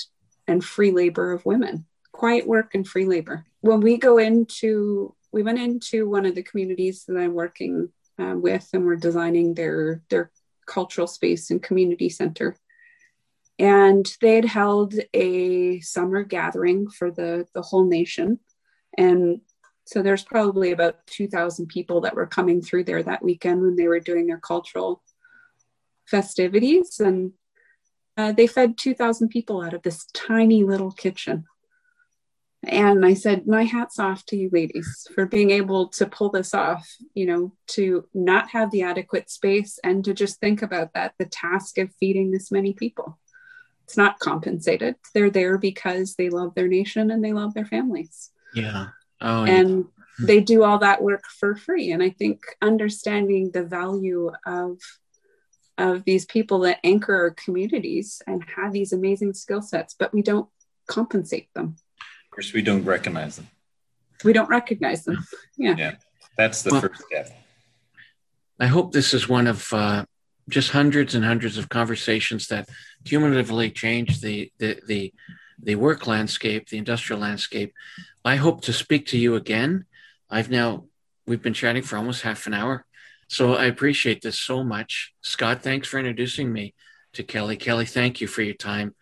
and 0.46 0.64
free 0.64 0.92
labor 0.92 1.33
of 1.33 1.44
women, 1.44 1.85
quiet 2.12 2.46
work 2.46 2.77
and 2.77 2.87
free 2.87 3.05
labor. 3.05 3.44
When 3.61 3.81
we 3.81 3.96
go 3.96 4.18
into, 4.18 5.16
we 5.33 5.42
went 5.42 5.59
into 5.59 6.09
one 6.09 6.27
of 6.27 6.37
the 6.37 6.44
communities 6.44 7.05
that 7.09 7.16
I'm 7.16 7.35
working 7.35 7.88
uh, 8.20 8.35
with, 8.37 8.68
and 8.72 8.87
we're 8.87 8.94
designing 8.94 9.55
their 9.55 10.05
their 10.09 10.31
cultural 10.66 11.09
space 11.09 11.51
and 11.51 11.61
community 11.61 12.09
center. 12.09 12.57
And 13.59 14.07
they 14.20 14.37
had 14.37 14.44
held 14.44 14.94
a 15.12 15.81
summer 15.81 16.22
gathering 16.22 16.88
for 16.88 17.11
the 17.11 17.49
the 17.53 17.62
whole 17.62 17.88
nation, 17.88 18.38
and 18.96 19.40
so 19.87 20.03
there's 20.03 20.25
probably 20.25 20.72
about 20.72 21.07
2,000 21.07 21.68
people 21.68 22.01
that 22.03 22.16
were 22.16 22.27
coming 22.27 22.61
through 22.61 22.85
there 22.85 23.03
that 23.05 23.22
weekend 23.22 23.62
when 23.62 23.77
they 23.77 23.87
were 23.87 24.01
doing 24.01 24.27
their 24.27 24.40
cultural 24.40 25.01
festivities, 26.07 26.99
and 26.99 27.33
uh, 28.16 28.33
they 28.33 28.49
fed 28.49 28.77
2,000 28.77 29.29
people 29.29 29.62
out 29.62 29.75
of 29.75 29.83
this 29.83 30.07
tiny 30.12 30.64
little 30.64 30.90
kitchen. 30.90 31.44
And 32.64 33.07
I 33.07 33.14
said, 33.14 33.46
My 33.46 33.62
hat's 33.62 34.01
off 34.01 34.27
to 34.27 34.37
you 34.37 34.51
ladies 34.53 35.07
for 35.14 35.25
being 35.25 35.53
able 35.53 35.88
to 35.90 36.07
pull 36.07 36.31
this 36.31 36.53
off, 36.53 36.88
you 37.14 37.27
know, 37.27 37.53
to 37.68 38.09
not 38.12 38.51
have 38.51 38.72
the 38.72 38.83
adequate 38.83 39.31
space 39.31 39.79
and 39.85 40.05
to 40.05 40.12
just 40.12 40.40
think 40.40 40.62
about 40.62 40.94
that 40.94 41.14
the 41.16 41.27
task 41.27 41.79
of 41.79 41.94
feeding 42.01 42.33
this 42.33 42.51
many 42.51 42.72
people. 42.72 43.20
It's 43.85 43.96
not 43.96 44.18
compensated. 44.18 44.96
They're 45.14 45.31
there 45.31 45.59
because 45.59 46.16
they 46.16 46.29
love 46.29 46.57
their 46.57 46.66
nation 46.66 47.12
and 47.12 47.22
they 47.22 47.33
love 47.33 47.55
their 47.55 47.66
families. 47.66 48.31
Yeah. 48.53 48.88
Oh, 49.20 49.44
and 49.44 49.87
yeah. 50.18 50.26
they 50.26 50.40
do 50.40 50.62
all 50.62 50.79
that 50.79 51.02
work 51.02 51.24
for 51.26 51.57
free. 51.57 51.92
And 51.92 52.02
I 52.02 52.11
think 52.11 52.40
understanding 52.61 53.50
the 53.52 53.64
value 53.64 54.33
of 54.44 54.79
of 55.79 56.05
these 56.05 56.24
people 56.24 56.61
that 56.61 56.79
anchor 56.85 57.14
our 57.14 57.31
communities 57.31 58.22
and 58.26 58.42
have 58.57 58.72
these 58.72 58.92
amazing 58.92 59.35
skill 59.35 59.61
sets, 59.61 59.94
but 59.98 60.12
we 60.12 60.22
don't 60.22 60.48
compensate 60.87 61.52
them 61.55 61.76
Of 62.24 62.31
course, 62.31 62.52
we 62.52 62.62
don't 62.62 62.85
recognize 62.85 63.37
them. 63.37 63.48
We 64.24 64.33
don't 64.33 64.48
recognize 64.48 65.05
them. 65.05 65.18
Yeah. 65.59 65.74
Yeah. 65.76 65.94
That's 66.38 66.62
the 66.62 66.70
well, 66.70 66.81
first 66.83 67.02
step. 67.07 67.31
I 68.59 68.66
hope 68.66 68.92
this 68.92 69.12
is 69.12 69.29
one 69.29 69.46
of 69.46 69.72
uh, 69.72 70.05
just 70.48 70.70
hundreds 70.70 71.14
and 71.14 71.24
hundreds 71.24 71.59
of 71.59 71.68
conversations 71.68 72.46
that 72.48 72.68
cumulatively 73.05 73.70
change 73.70 74.20
the, 74.20 74.50
the, 74.59 74.81
the, 74.87 75.14
the 75.62 75.74
work 75.74 76.07
landscape, 76.07 76.68
the 76.68 76.79
industrial 76.79 77.20
landscape. 77.20 77.72
I 78.26 78.34
hope 78.34 78.62
to 78.62 78.72
speak 78.72 79.06
to 79.06 79.18
you 79.18 79.36
again. 79.36 79.84
I've 80.28 80.50
now, 80.50 80.86
we've 81.28 81.40
been 81.40 81.54
chatting 81.54 81.84
for 81.84 81.96
almost 81.96 82.22
half 82.22 82.48
an 82.48 82.54
hour. 82.54 82.84
So 83.28 83.54
I 83.54 83.66
appreciate 83.66 84.20
this 84.20 84.40
so 84.40 84.64
much. 84.64 85.14
Scott, 85.20 85.62
thanks 85.62 85.86
for 85.86 86.00
introducing 86.00 86.52
me 86.52 86.74
to 87.12 87.22
Kelly. 87.22 87.56
Kelly, 87.56 87.86
thank 87.86 88.20
you 88.20 88.26
for 88.26 88.42
your 88.42 88.56
time 88.56 88.96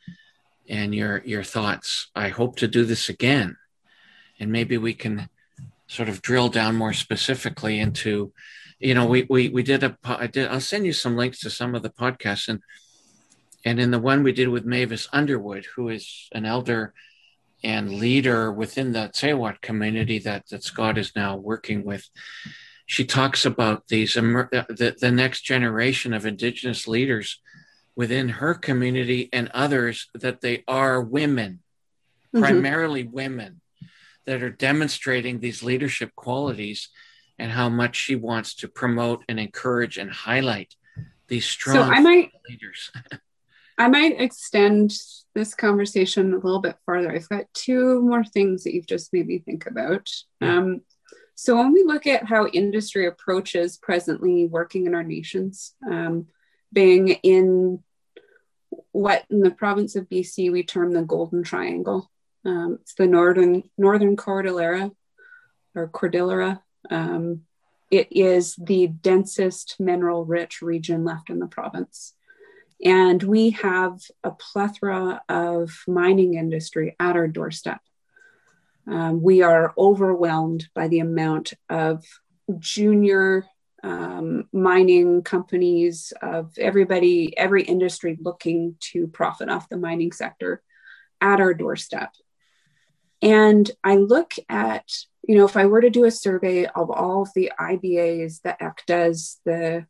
and 0.69 0.95
your 0.95 1.23
your 1.25 1.43
thoughts. 1.43 2.11
I 2.15 2.29
hope 2.29 2.57
to 2.57 2.69
do 2.69 2.85
this 2.85 3.09
again, 3.09 3.57
and 4.39 4.53
maybe 4.53 4.77
we 4.77 4.93
can 4.93 5.31
sort 5.87 6.11
of 6.11 6.21
drill 6.21 6.51
down 6.51 6.77
more 6.77 6.93
specifically 6.93 7.81
into, 7.81 8.31
you 8.79 8.95
know, 8.95 9.07
we 9.07 9.27
we 9.31 9.49
we 9.49 9.63
did 9.63 9.83
a 9.85 9.97
I 10.05 10.27
did 10.27 10.49
I'll 10.49 10.61
send 10.61 10.85
you 10.85 10.93
some 10.93 11.17
links 11.17 11.41
to 11.41 11.51
some 11.51 11.75
of 11.75 11.83
the 11.83 11.91
podcasts 11.91 12.49
and 12.49 12.61
and 13.65 13.81
in 13.81 13.91
the 13.91 13.99
one 13.99 14.23
we 14.23 14.33
did 14.33 14.49
with 14.49 14.67
Mavis 14.67 15.09
Underwood, 15.15 15.67
who 15.77 15.89
is 15.89 16.29
an 16.33 16.45
elder 16.45 16.93
and 17.65 17.95
leader 17.95 18.53
within 18.53 18.93
the 18.93 19.11
Tsawout 19.13 19.61
community 19.61 20.19
that 20.21 20.49
that 20.51 20.63
Scott 20.63 20.99
is 20.99 21.17
now 21.17 21.37
working 21.37 21.85
with. 21.85 22.09
She 22.87 23.05
talks 23.05 23.47
about 23.47 23.89
these 23.89 24.15
the, 24.15 24.97
the 25.01 25.11
next 25.11 25.41
generation 25.41 26.13
of 26.13 26.27
Indigenous 26.27 26.87
leaders 26.87 27.41
within 27.97 28.29
her 28.29 28.55
community 28.55 29.29
and 29.33 29.51
others 29.55 30.09
that 30.15 30.41
they 30.41 30.65
are 30.69 31.01
women, 31.01 31.61
mm-hmm. 32.35 32.41
primarily 32.41 33.05
women, 33.05 33.61
that 34.27 34.43
are 34.43 34.51
demonstrating 34.51 35.41
these 35.41 35.63
leadership 35.63 36.15
qualities 36.15 36.91
and 37.39 37.53
how 37.53 37.69
much 37.69 37.97
she 37.97 38.15
wants 38.15 38.55
to 38.55 38.69
promote 38.69 39.25
and 39.29 39.41
encourage 39.41 39.97
and 39.99 40.11
highlight 40.11 40.75
these 41.29 41.47
strong 41.47 41.77
so 41.77 41.83
I 41.83 42.01
might, 42.01 42.31
leaders. 42.49 42.91
I 43.77 43.89
might 43.89 44.21
extend 44.21 44.93
this 45.35 45.55
conversation 45.55 46.33
a 46.33 46.37
little 46.37 46.61
bit 46.61 46.77
farther. 46.87 47.13
I've 47.13 47.29
got 47.29 47.53
two 47.55 48.01
more 48.03 48.25
things 48.25 48.65
that 48.65 48.75
you've 48.75 48.87
just 48.87 49.13
made 49.13 49.27
me 49.27 49.39
think 49.39 49.67
about. 49.67 50.09
Um, 50.41 50.83
so, 51.35 51.57
when 51.57 51.73
we 51.73 51.83
look 51.83 52.07
at 52.07 52.25
how 52.25 52.47
industry 52.47 53.07
approaches 53.07 53.77
presently 53.77 54.47
working 54.47 54.87
in 54.87 54.95
our 54.95 55.03
nations, 55.03 55.75
um, 55.91 56.29
being 56.73 57.09
in 57.09 57.83
what 58.93 59.25
in 59.31 59.41
the 59.41 59.51
province 59.51 59.97
of 59.97 60.09
BC 60.09 60.53
we 60.53 60.63
term 60.63 60.93
the 60.93 61.03
Golden 61.03 61.43
Triangle. 61.43 62.11
Um, 62.45 62.79
it's 62.83 62.95
the 62.95 63.07
northern 63.07 63.65
northern 63.77 64.17
Cordillera 64.17 64.91
or 65.75 65.89
Cordillera. 65.89 66.63
Um, 66.91 67.43
it 67.91 68.09
is 68.11 68.55
the 68.57 68.89
densest 68.89 69.77
mineral 69.79 70.25
rich 70.25 70.63
region 70.63 71.05
left 71.05 71.31
in 71.31 71.39
the 71.39 71.47
province. 71.47 72.15
And 72.85 73.23
we 73.23 73.51
have 73.51 74.01
a 74.23 74.31
plethora 74.31 75.23
of 75.29 75.73
mining 75.89 76.35
industry 76.35 76.95
at 77.01 77.17
our 77.17 77.27
doorstep. 77.27 77.81
Um, 78.87 79.23
we 79.23 79.41
are 79.41 79.73
overwhelmed 79.79 80.69
by 80.75 80.89
the 80.89 80.99
amount 80.99 81.55
of 81.71 82.05
junior 82.59 83.47
um, 83.83 84.49
mining 84.53 85.23
companies, 85.23 86.13
of 86.21 86.53
everybody, 86.59 87.37
every 87.37 87.63
industry 87.63 88.19
looking 88.21 88.77
to 88.81 89.07
profit 89.07 89.49
off 89.49 89.69
the 89.69 89.77
mining 89.77 90.13
sector 90.13 90.63
at 91.21 91.41
our 91.41 91.55
doorstep. 91.55 92.13
And 93.23 93.71
I 93.83 93.97
look 93.97 94.35
at, 94.49 94.91
you 95.23 95.37
know, 95.37 95.47
if 95.47 95.57
I 95.57 95.67
were 95.67 95.81
to 95.81 95.91
do 95.91 96.05
a 96.05 96.11
survey 96.11 96.67
of 96.67 96.91
all 96.91 97.23
of 97.23 97.31
the 97.35 97.53
IBAs 97.59 98.41
EC 98.45 98.87
does, 98.87 99.41
the, 99.45 99.87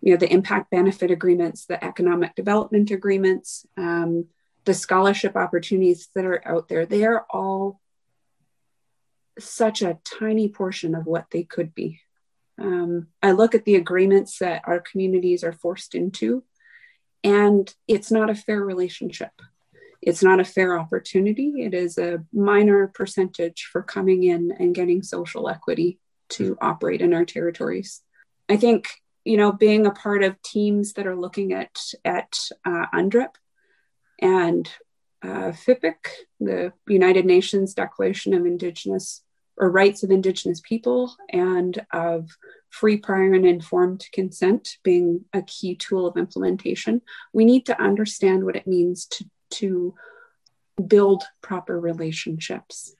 you 0.00 0.12
know, 0.12 0.16
the 0.16 0.32
impact 0.32 0.70
benefit 0.70 1.10
agreements, 1.10 1.66
the 1.66 1.82
economic 1.84 2.34
development 2.34 2.90
agreements, 2.90 3.66
um, 3.76 4.26
the 4.64 4.74
scholarship 4.74 5.36
opportunities 5.36 6.08
that 6.14 6.24
are 6.24 6.46
out 6.46 6.68
there, 6.68 6.86
they 6.86 7.04
are 7.04 7.26
all 7.30 7.80
such 9.38 9.82
a 9.82 9.98
tiny 10.04 10.48
portion 10.48 10.94
of 10.94 11.06
what 11.06 11.26
they 11.30 11.42
could 11.42 11.74
be. 11.74 12.00
Um, 12.58 13.08
I 13.22 13.32
look 13.32 13.54
at 13.54 13.64
the 13.64 13.76
agreements 13.76 14.38
that 14.38 14.62
our 14.66 14.80
communities 14.80 15.44
are 15.44 15.52
forced 15.52 15.94
into, 15.94 16.44
and 17.24 17.72
it's 17.88 18.10
not 18.10 18.30
a 18.30 18.34
fair 18.34 18.62
relationship. 18.62 19.32
It's 20.02 20.22
not 20.22 20.40
a 20.40 20.44
fair 20.44 20.78
opportunity. 20.78 21.54
It 21.58 21.74
is 21.74 21.98
a 21.98 22.24
minor 22.32 22.88
percentage 22.88 23.68
for 23.70 23.82
coming 23.82 24.24
in 24.24 24.52
and 24.58 24.74
getting 24.74 25.02
social 25.02 25.48
equity 25.48 25.98
to 26.30 26.56
operate 26.60 27.02
in 27.02 27.12
our 27.12 27.24
territories. 27.24 28.02
I 28.48 28.56
think 28.56 28.88
you 29.24 29.36
know 29.36 29.52
being 29.52 29.86
a 29.86 29.90
part 29.90 30.22
of 30.22 30.40
teams 30.42 30.94
that 30.94 31.06
are 31.06 31.16
looking 31.16 31.52
at 31.52 31.78
at 32.04 32.38
uh, 32.64 32.86
UNDRIP 32.94 33.34
and 34.20 34.70
uh, 35.22 35.52
FPIC, 35.52 35.94
the 36.38 36.72
United 36.88 37.26
Nations 37.26 37.74
Declaration 37.74 38.34
of 38.34 38.46
Indigenous 38.46 39.22
or 39.56 39.70
rights 39.70 40.02
of 40.02 40.10
Indigenous 40.10 40.60
people 40.60 41.14
and 41.28 41.84
of 41.92 42.30
free, 42.70 42.96
prior, 42.96 43.34
and 43.34 43.46
informed 43.46 44.06
consent 44.12 44.78
being 44.82 45.24
a 45.34 45.42
key 45.42 45.74
tool 45.74 46.06
of 46.06 46.16
implementation, 46.16 47.02
we 47.34 47.44
need 47.44 47.66
to 47.66 47.80
understand 47.80 48.44
what 48.44 48.56
it 48.56 48.66
means 48.66 49.06
to, 49.06 49.24
to 49.50 49.94
build 50.86 51.24
proper 51.42 51.78
relationships. 51.78 52.94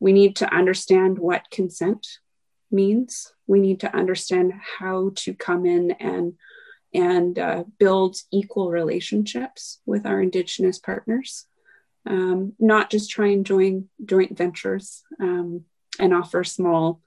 We 0.00 0.12
need 0.12 0.36
to 0.36 0.52
understand 0.52 1.18
what 1.18 1.50
consent 1.50 2.18
means. 2.74 3.32
We 3.46 3.60
need 3.60 3.80
to 3.80 3.96
understand 3.96 4.52
how 4.78 5.12
to 5.16 5.34
come 5.34 5.64
in 5.64 5.92
and 5.92 6.34
and 6.92 7.38
uh, 7.38 7.64
build 7.78 8.16
equal 8.30 8.70
relationships 8.70 9.80
with 9.84 10.06
our 10.06 10.20
Indigenous 10.20 10.78
partners, 10.78 11.46
um, 12.06 12.52
not 12.60 12.88
just 12.88 13.10
try 13.10 13.28
and 13.28 13.44
join 13.44 13.88
joint 14.04 14.38
ventures 14.38 15.02
um, 15.20 15.64
and 15.98 16.14
offer 16.14 16.44
small 16.44 17.00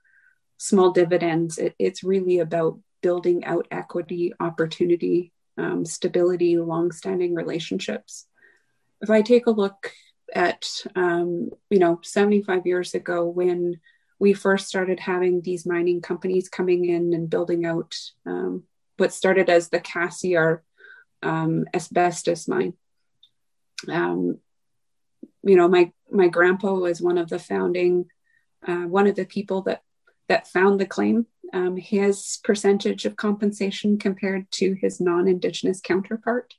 small 0.58 0.91
dividends. 0.91 1.58
It, 1.58 1.75
it's 1.77 2.03
really 2.03 2.39
about 2.39 2.80
building 3.01 3.45
out 3.45 3.67
equity, 3.69 4.34
opportunity, 4.39 5.32
um, 5.58 5.86
stability, 5.86 6.58
long-standing 6.58 7.36
relationships. 7.36 8.25
If 9.01 9.10
I 9.10 9.21
take 9.21 9.45
a 9.45 9.51
look 9.51 9.91
at 10.34 10.67
um, 10.95 11.51
you 11.69 11.80
know 11.80 11.99
75 12.03 12.65
years 12.65 12.93
ago 12.93 13.25
when 13.25 13.80
we 14.19 14.34
first 14.34 14.67
started 14.67 14.99
having 14.99 15.41
these 15.41 15.65
mining 15.65 16.01
companies 16.01 16.49
coming 16.49 16.86
in 16.86 17.13
and 17.13 17.30
building 17.30 17.65
out 17.65 17.95
um, 18.25 18.63
what 18.97 19.13
started 19.13 19.49
as 19.49 19.69
the 19.69 19.80
Cassiar 19.80 20.63
um, 21.23 21.65
asbestos 21.73 22.47
mine. 22.47 22.73
Um, 23.88 24.39
you 25.43 25.56
know, 25.56 25.67
my 25.67 25.91
my 26.10 26.27
grandpa 26.27 26.73
was 26.73 27.01
one 27.01 27.17
of 27.17 27.30
the 27.30 27.39
founding, 27.39 28.06
uh, 28.67 28.84
one 28.84 29.08
of 29.08 29.15
the 29.15 29.25
people 29.25 29.62
that 29.63 29.82
that 30.30 30.47
found 30.47 30.80
the 30.80 30.86
claim. 30.86 31.27
Um, 31.53 31.77
his 31.77 32.39
percentage 32.43 33.06
of 33.06 33.15
compensation 33.15 33.97
compared 33.97 34.51
to 34.51 34.73
his 34.73 34.99
non-indigenous 34.99 35.80
counterpart 35.80 36.56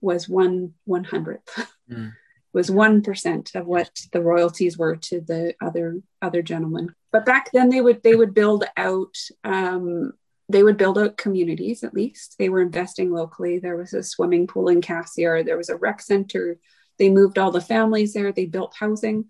was 0.00 0.28
one 0.28 0.74
one 0.84 1.04
hundredth. 1.04 1.66
Mm. 1.90 2.12
was 2.52 2.70
one 2.70 3.00
percent 3.00 3.52
of 3.54 3.66
what 3.66 3.90
the 4.12 4.20
royalties 4.20 4.76
were 4.76 4.94
to 4.94 5.22
the 5.22 5.54
other 5.58 6.02
other 6.20 6.42
gentlemen. 6.42 6.94
But 7.12 7.24
back 7.24 7.50
then, 7.52 7.70
they 7.70 7.80
would 7.80 8.02
they 8.02 8.14
would 8.14 8.34
build 8.34 8.64
out 8.76 9.16
um, 9.44 10.12
they 10.48 10.62
would 10.62 10.76
build 10.76 10.98
out 10.98 11.16
communities 11.16 11.84
at 11.84 11.94
least. 11.94 12.36
They 12.38 12.48
were 12.48 12.62
investing 12.62 13.12
locally. 13.12 13.58
There 13.58 13.76
was 13.76 13.92
a 13.92 14.02
swimming 14.02 14.46
pool 14.46 14.68
in 14.68 14.80
Cassiar. 14.80 15.42
There 15.42 15.56
was 15.56 15.68
a 15.68 15.76
rec 15.76 16.00
center. 16.00 16.58
They 16.98 17.10
moved 17.10 17.38
all 17.38 17.50
the 17.50 17.60
families 17.60 18.12
there. 18.12 18.32
They 18.32 18.46
built 18.46 18.74
housing, 18.78 19.26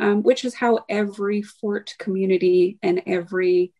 um, 0.00 0.22
which 0.22 0.44
is 0.44 0.54
how 0.54 0.84
every 0.88 1.42
fort 1.42 1.94
community 1.98 2.78
and 2.82 3.02
every 3.06 3.72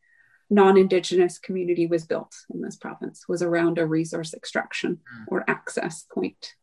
non-indigenous 0.49 1.39
community 1.39 1.87
was 1.87 2.07
built 2.07 2.35
in 2.55 2.63
this 2.63 2.77
province 2.77 3.27
was 3.29 3.43
around 3.43 3.79
a 3.79 3.87
resource 3.87 4.33
extraction 4.33 4.95
mm. 4.95 5.25
or 5.27 5.45
access 5.49 6.07
point 6.15 6.55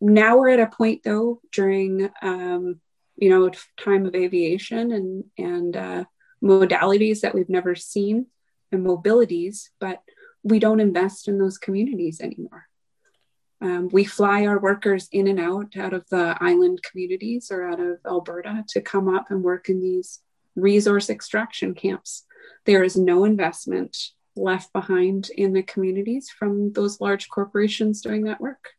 now 0.00 0.38
we're 0.38 0.48
at 0.48 0.60
a 0.60 0.66
point 0.66 1.02
though 1.04 1.40
during 1.52 2.10
um, 2.22 2.80
you 3.16 3.28
know 3.28 3.50
time 3.78 4.06
of 4.06 4.14
aviation 4.14 4.92
and 4.92 5.24
and 5.38 5.76
uh, 5.76 6.04
modalities 6.42 7.20
that 7.20 7.34
we've 7.34 7.48
never 7.48 7.74
seen 7.74 8.26
and 8.72 8.86
mobilities, 8.86 9.68
but 9.78 10.02
we 10.42 10.58
don't 10.58 10.80
invest 10.80 11.28
in 11.28 11.38
those 11.38 11.58
communities 11.58 12.20
anymore. 12.20 12.66
Um, 13.62 13.88
we 13.92 14.04
fly 14.04 14.46
our 14.46 14.58
workers 14.58 15.08
in 15.12 15.26
and 15.26 15.38
out 15.38 15.76
out 15.76 15.92
of 15.92 16.08
the 16.08 16.36
island 16.40 16.82
communities 16.82 17.50
or 17.50 17.68
out 17.68 17.78
of 17.78 17.98
Alberta 18.06 18.64
to 18.68 18.80
come 18.80 19.14
up 19.14 19.30
and 19.30 19.42
work 19.42 19.68
in 19.68 19.80
these 19.80 20.20
resource 20.56 21.10
extraction 21.10 21.74
camps. 21.74 22.24
There 22.64 22.82
is 22.82 22.96
no 22.96 23.24
investment 23.24 23.96
left 24.34 24.72
behind 24.72 25.28
in 25.36 25.52
the 25.52 25.62
communities 25.62 26.30
from 26.30 26.72
those 26.72 27.00
large 27.00 27.28
corporations 27.28 28.00
doing 28.00 28.24
that 28.24 28.40
work. 28.40 28.70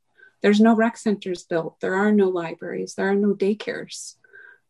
There's 0.42 0.60
no 0.60 0.76
rec 0.76 0.98
centers 0.98 1.44
built, 1.44 1.80
there 1.80 1.94
are 1.94 2.12
no 2.12 2.30
libraries, 2.30 2.96
there 2.96 3.10
are 3.10 3.16
no 3.16 3.36
daycares. 3.36 4.16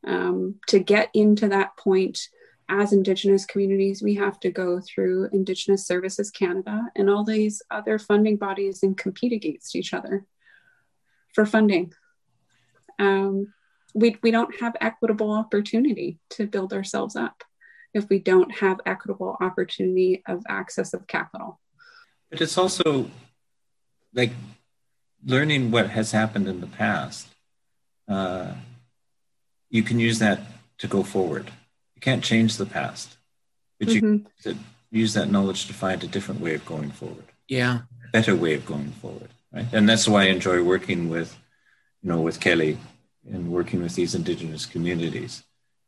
Um, 0.05 0.55
to 0.67 0.79
get 0.79 1.09
into 1.13 1.49
that 1.49 1.77
point 1.77 2.27
as 2.71 2.93
Indigenous 2.93 3.45
communities, 3.45 4.01
we 4.01 4.15
have 4.15 4.39
to 4.39 4.49
go 4.49 4.79
through 4.79 5.27
Indigenous 5.33 5.85
Services 5.85 6.31
Canada 6.31 6.83
and 6.95 7.09
all 7.09 7.25
these 7.25 7.61
other 7.69 7.99
funding 7.99 8.37
bodies 8.37 8.81
and 8.81 8.97
compete 8.97 9.33
against 9.33 9.75
each 9.75 9.93
other 9.93 10.25
for 11.33 11.45
funding. 11.45 11.93
Um, 12.97 13.53
we, 13.93 14.15
we 14.23 14.31
don't 14.31 14.57
have 14.61 14.77
equitable 14.79 15.33
opportunity 15.33 16.19
to 16.31 16.47
build 16.47 16.71
ourselves 16.71 17.17
up 17.17 17.43
if 17.93 18.07
we 18.07 18.19
don't 18.19 18.49
have 18.59 18.79
equitable 18.85 19.35
opportunity 19.41 20.23
of 20.25 20.41
access 20.47 20.93
of 20.93 21.07
capital. 21.07 21.59
But 22.29 22.39
it's 22.39 22.57
also 22.57 23.11
like 24.13 24.31
learning 25.25 25.71
what 25.71 25.89
has 25.89 26.13
happened 26.13 26.47
in 26.47 26.61
the 26.61 26.67
past. 26.67 27.27
Uh, 28.07 28.53
you 29.69 29.83
can 29.83 29.99
use 29.99 30.19
that 30.19 30.39
to 30.77 30.87
go 30.87 31.03
forward 31.03 31.51
you 32.01 32.11
can't 32.11 32.23
change 32.23 32.57
the 32.57 32.65
past, 32.65 33.17
but 33.79 33.89
mm-hmm. 33.89 34.25
you 34.43 34.55
use 34.89 35.13
that 35.13 35.29
knowledge 35.29 35.67
to 35.67 35.73
find 35.73 36.03
a 36.03 36.07
different 36.07 36.41
way 36.41 36.55
of 36.55 36.65
going 36.65 36.89
forward. 36.89 37.25
Yeah, 37.47 37.81
a 38.07 38.11
better 38.11 38.35
way 38.35 38.55
of 38.55 38.65
going 38.65 38.91
forward, 38.91 39.29
right? 39.53 39.67
And 39.71 39.87
that's 39.87 40.07
why 40.07 40.23
I 40.23 40.25
enjoy 40.27 40.63
working 40.63 41.09
with, 41.09 41.37
you 42.01 42.09
know, 42.09 42.21
with 42.21 42.39
Kelly 42.39 42.79
and 43.31 43.51
working 43.51 43.83
with 43.83 43.95
these 43.95 44.15
indigenous 44.15 44.65
communities 44.65 45.43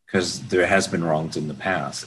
because 0.05 0.41
there 0.49 0.67
has 0.67 0.87
been 0.87 1.03
wrongs 1.03 1.35
in 1.35 1.47
the 1.47 1.55
past, 1.55 2.05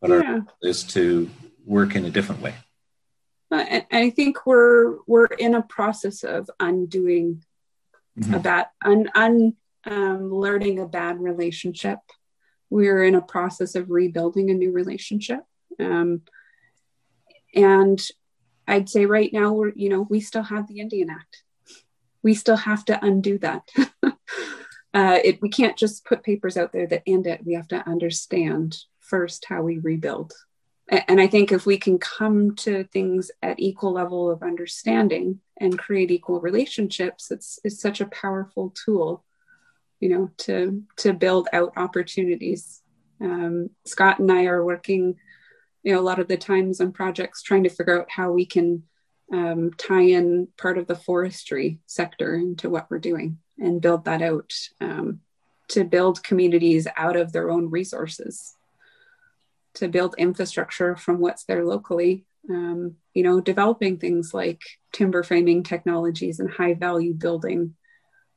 but 0.00 0.10
yeah. 0.10 0.22
our 0.22 0.46
is 0.62 0.82
to 0.84 1.28
work 1.66 1.94
in 1.94 2.06
a 2.06 2.10
different 2.10 2.40
way. 2.40 2.54
Uh, 3.50 3.80
I 3.92 4.08
think 4.10 4.46
we're 4.46 4.98
we're 5.06 5.26
in 5.26 5.54
a 5.54 5.62
process 5.62 6.24
of 6.24 6.48
undoing 6.58 7.44
mm-hmm. 8.18 8.34
a 8.34 8.40
bad 8.40 8.66
un, 8.82 9.10
un 9.14 9.54
um, 9.84 10.32
learning 10.32 10.78
a 10.78 10.86
bad 10.86 11.20
relationship 11.20 11.98
we're 12.70 13.04
in 13.04 13.14
a 13.14 13.22
process 13.22 13.74
of 13.74 13.90
rebuilding 13.90 14.50
a 14.50 14.54
new 14.54 14.72
relationship. 14.72 15.40
Um, 15.78 16.22
and 17.54 18.00
I'd 18.66 18.88
say 18.88 19.06
right 19.06 19.32
now 19.32 19.52
we're, 19.52 19.72
you 19.74 19.88
know, 19.88 20.06
we 20.08 20.20
still 20.20 20.42
have 20.42 20.66
the 20.68 20.80
Indian 20.80 21.10
Act. 21.10 21.42
We 22.22 22.34
still 22.34 22.56
have 22.56 22.84
to 22.86 23.04
undo 23.04 23.38
that. 23.38 23.68
uh, 24.02 24.12
it, 24.94 25.42
we 25.42 25.48
can't 25.48 25.76
just 25.76 26.04
put 26.04 26.22
papers 26.22 26.56
out 26.56 26.72
there 26.72 26.86
that 26.86 27.02
end 27.06 27.26
it. 27.26 27.44
We 27.44 27.54
have 27.54 27.68
to 27.68 27.86
understand 27.88 28.78
first 29.00 29.44
how 29.46 29.62
we 29.62 29.78
rebuild. 29.78 30.32
And 30.88 31.20
I 31.20 31.26
think 31.26 31.50
if 31.50 31.64
we 31.64 31.78
can 31.78 31.98
come 31.98 32.56
to 32.56 32.84
things 32.84 33.30
at 33.42 33.58
equal 33.58 33.92
level 33.92 34.30
of 34.30 34.42
understanding 34.42 35.40
and 35.58 35.78
create 35.78 36.10
equal 36.10 36.40
relationships, 36.40 37.30
it's, 37.30 37.58
it's 37.64 37.80
such 37.80 38.02
a 38.02 38.06
powerful 38.06 38.74
tool 38.84 39.24
you 40.00 40.08
know 40.08 40.30
to 40.38 40.82
to 40.96 41.12
build 41.12 41.48
out 41.52 41.72
opportunities. 41.76 42.80
Um, 43.20 43.70
scott 43.84 44.18
and 44.18 44.30
i 44.30 44.46
are 44.46 44.64
working 44.64 45.14
you 45.84 45.92
know 45.92 46.00
a 46.00 46.02
lot 46.02 46.18
of 46.18 46.26
the 46.26 46.36
times 46.36 46.80
on 46.80 46.90
projects 46.90 47.42
trying 47.42 47.62
to 47.62 47.68
figure 47.68 48.00
out 48.00 48.10
how 48.10 48.32
we 48.32 48.44
can 48.44 48.82
um, 49.32 49.70
tie 49.78 50.02
in 50.02 50.48
part 50.58 50.78
of 50.78 50.86
the 50.86 50.96
forestry 50.96 51.78
sector 51.86 52.34
into 52.34 52.68
what 52.68 52.90
we're 52.90 52.98
doing 52.98 53.38
and 53.58 53.80
build 53.80 54.04
that 54.06 54.20
out 54.20 54.52
um, 54.80 55.20
to 55.68 55.84
build 55.84 56.24
communities 56.24 56.86
out 56.96 57.16
of 57.16 57.32
their 57.32 57.50
own 57.50 57.70
resources 57.70 58.56
to 59.74 59.88
build 59.88 60.14
infrastructure 60.18 60.96
from 60.96 61.20
what's 61.20 61.44
there 61.44 61.64
locally 61.64 62.24
um, 62.50 62.96
you 63.12 63.22
know 63.22 63.40
developing 63.40 63.98
things 63.98 64.34
like 64.34 64.62
timber 64.92 65.22
framing 65.22 65.62
technologies 65.62 66.40
and 66.40 66.50
high 66.50 66.74
value 66.74 67.14
building 67.14 67.74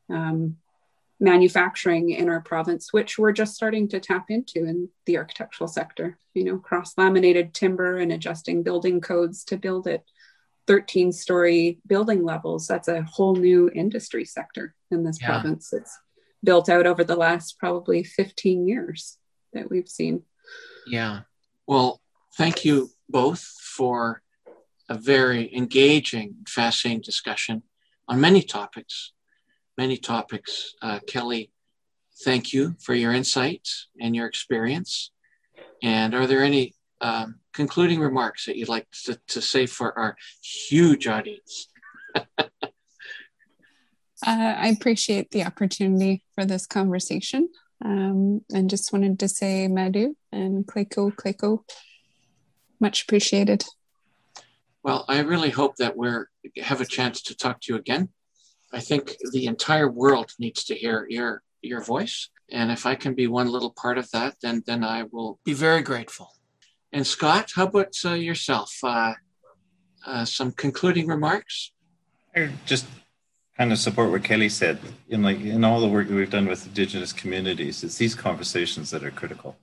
um, 0.10 0.58
manufacturing 1.20 2.12
in 2.12 2.30
our 2.30 2.42
province, 2.42 2.94
which 2.94 3.18
we're 3.18 3.32
just 3.32 3.56
starting 3.56 3.88
to 3.88 4.00
tap 4.00 4.26
into 4.30 4.66
in 4.66 4.90
the 5.06 5.18
architectural 5.18 5.68
sector. 5.68 6.18
You 6.34 6.44
know, 6.44 6.58
cross 6.58 6.94
laminated 6.98 7.54
timber 7.54 7.98
and 7.98 8.12
adjusting 8.12 8.64
building 8.64 9.02
codes 9.02 9.44
to 9.46 9.58
build 9.58 9.88
it 9.88 10.04
13 10.68 11.12
story 11.12 11.80
building 11.88 12.24
levels. 12.24 12.68
That's 12.68 12.88
a 12.88 13.02
whole 13.04 13.36
new 13.36 13.72
industry 13.74 14.26
sector 14.26 14.76
in 14.92 15.04
this 15.04 15.20
yeah. 15.22 15.28
province. 15.28 15.74
It's 15.74 15.98
built 16.44 16.70
out 16.70 16.86
over 16.86 17.04
the 17.04 17.16
last 17.16 17.58
probably 17.58 18.04
15 18.04 18.68
years 18.68 19.18
that 19.54 19.70
we've 19.72 19.90
seen. 19.90 20.24
Yeah. 20.86 21.22
Well, 21.66 22.02
thank 22.38 22.64
you 22.64 22.92
both 23.10 23.42
for 23.42 24.22
a 24.90 24.96
very 24.96 25.54
engaging, 25.56 26.36
fascinating 26.48 27.02
discussion 27.02 27.64
on 28.08 28.22
many 28.22 28.42
topics 28.42 29.14
many 29.78 29.98
topics. 29.98 30.74
Uh, 30.82 31.00
Kelly, 31.08 31.52
thank 32.24 32.54
you 32.54 32.76
for 32.80 32.94
your 32.94 33.14
insights 33.14 33.88
and 34.02 34.16
your 34.16 34.26
experience. 34.26 35.12
And 35.84 36.16
are 36.16 36.26
there 36.26 36.44
any 36.44 36.74
um, 37.02 37.40
concluding 37.54 38.00
remarks 38.00 38.46
that 38.46 38.58
you'd 38.58 38.70
like 38.70 38.88
to, 39.06 39.20
to 39.28 39.42
say 39.42 39.68
for 39.68 39.98
our 39.98 40.16
huge 40.42 41.08
audience? 41.08 41.68
uh, 42.16 42.48
I 44.26 44.68
appreciate 44.70 45.30
the 45.32 45.44
opportunity 45.44 46.24
for 46.34 46.46
this 46.46 46.66
conversation. 46.66 47.50
Um, 47.86 48.42
and 48.52 48.72
just 48.72 48.92
wanted 48.92 49.20
to 49.20 49.28
say 49.28 49.68
Madu 49.68 50.16
and 50.32 50.66
Kleko 50.66 51.14
Kleko, 51.14 51.60
much 52.80 53.04
appreciated. 53.04 53.66
Well, 54.82 55.06
I 55.08 55.20
really 55.20 55.52
hope 55.52 55.76
that 55.76 55.96
we're 55.96 56.30
have 56.58 56.82
a 56.82 56.86
chance 56.86 57.22
to 57.24 57.36
talk 57.36 57.62
to 57.62 57.74
you 57.74 57.80
again 57.80 58.10
I 58.74 58.80
think 58.80 59.16
the 59.32 59.46
entire 59.46 59.90
world 59.90 60.32
needs 60.40 60.64
to 60.66 60.76
hear 60.76 61.08
your 61.10 61.42
your 61.62 61.82
voice. 61.82 62.30
And 62.50 62.72
if 62.72 62.86
I 62.86 62.96
can 62.96 63.14
be 63.14 63.28
one 63.28 63.50
little 63.50 63.72
part 63.72 63.98
of 63.98 64.10
that, 64.12 64.36
then 64.42 64.64
then 64.66 64.84
I 64.84 65.04
will 65.04 65.40
be 65.44 65.54
very 65.54 65.82
grateful. 65.82 66.30
And 66.92 67.06
Scott, 67.06 67.52
how 67.56 67.66
about 67.66 67.96
uh, 68.06 68.14
yourself? 68.14 68.72
Uh, 68.84 69.14
uh, 70.06 70.26
some 70.26 70.52
concluding 70.54 71.08
remarks? 71.08 71.74
I 72.36 72.50
just 72.66 72.86
kind 73.58 73.72
of 73.72 73.80
support 73.80 74.12
what 74.12 74.24
Kelly 74.24 74.50
said. 74.50 74.80
In 75.10 75.24
like 75.24 75.40
in 75.40 75.64
all 75.64 75.82
the 75.82 75.88
work 75.88 76.08
that 76.08 76.16
we've 76.16 76.30
done 76.30 76.48
with 76.48 76.66
Indigenous 76.66 77.12
communities, 77.12 77.84
it's 77.84 77.98
these 77.98 78.16
conversations 78.16 78.92
that 78.92 79.04
are 79.04 79.12
critical. 79.12 79.58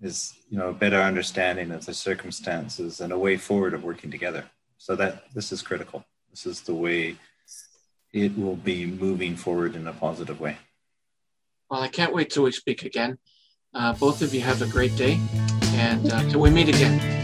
Is 0.00 0.34
you 0.48 0.58
know 0.58 0.68
a 0.68 0.74
better 0.74 1.00
understanding 1.00 1.70
of 1.70 1.86
the 1.86 1.94
circumstances 1.94 3.00
and 3.00 3.12
a 3.12 3.18
way 3.18 3.36
forward 3.36 3.74
of 3.74 3.84
working 3.84 4.10
together. 4.10 4.44
So 4.78 4.96
that 4.96 5.32
this 5.32 5.52
is 5.52 5.62
critical. 5.62 6.04
This 6.30 6.44
is 6.46 6.60
the 6.62 6.74
way 6.74 7.16
it 8.12 8.36
will 8.36 8.56
be 8.56 8.86
moving 8.86 9.36
forward 9.36 9.74
in 9.74 9.86
a 9.86 9.92
positive 9.92 10.40
way. 10.40 10.58
Well, 11.70 11.80
I 11.80 11.88
can't 11.88 12.14
wait 12.14 12.30
till 12.30 12.42
we 12.42 12.52
speak 12.52 12.84
again. 12.84 13.18
Uh, 13.74 13.94
both 13.94 14.20
of 14.20 14.34
you 14.34 14.42
have 14.42 14.60
a 14.60 14.66
great 14.66 14.94
day, 14.96 15.18
and 15.74 16.12
uh, 16.12 16.28
till 16.28 16.40
we 16.40 16.50
meet 16.50 16.68
again. 16.68 17.21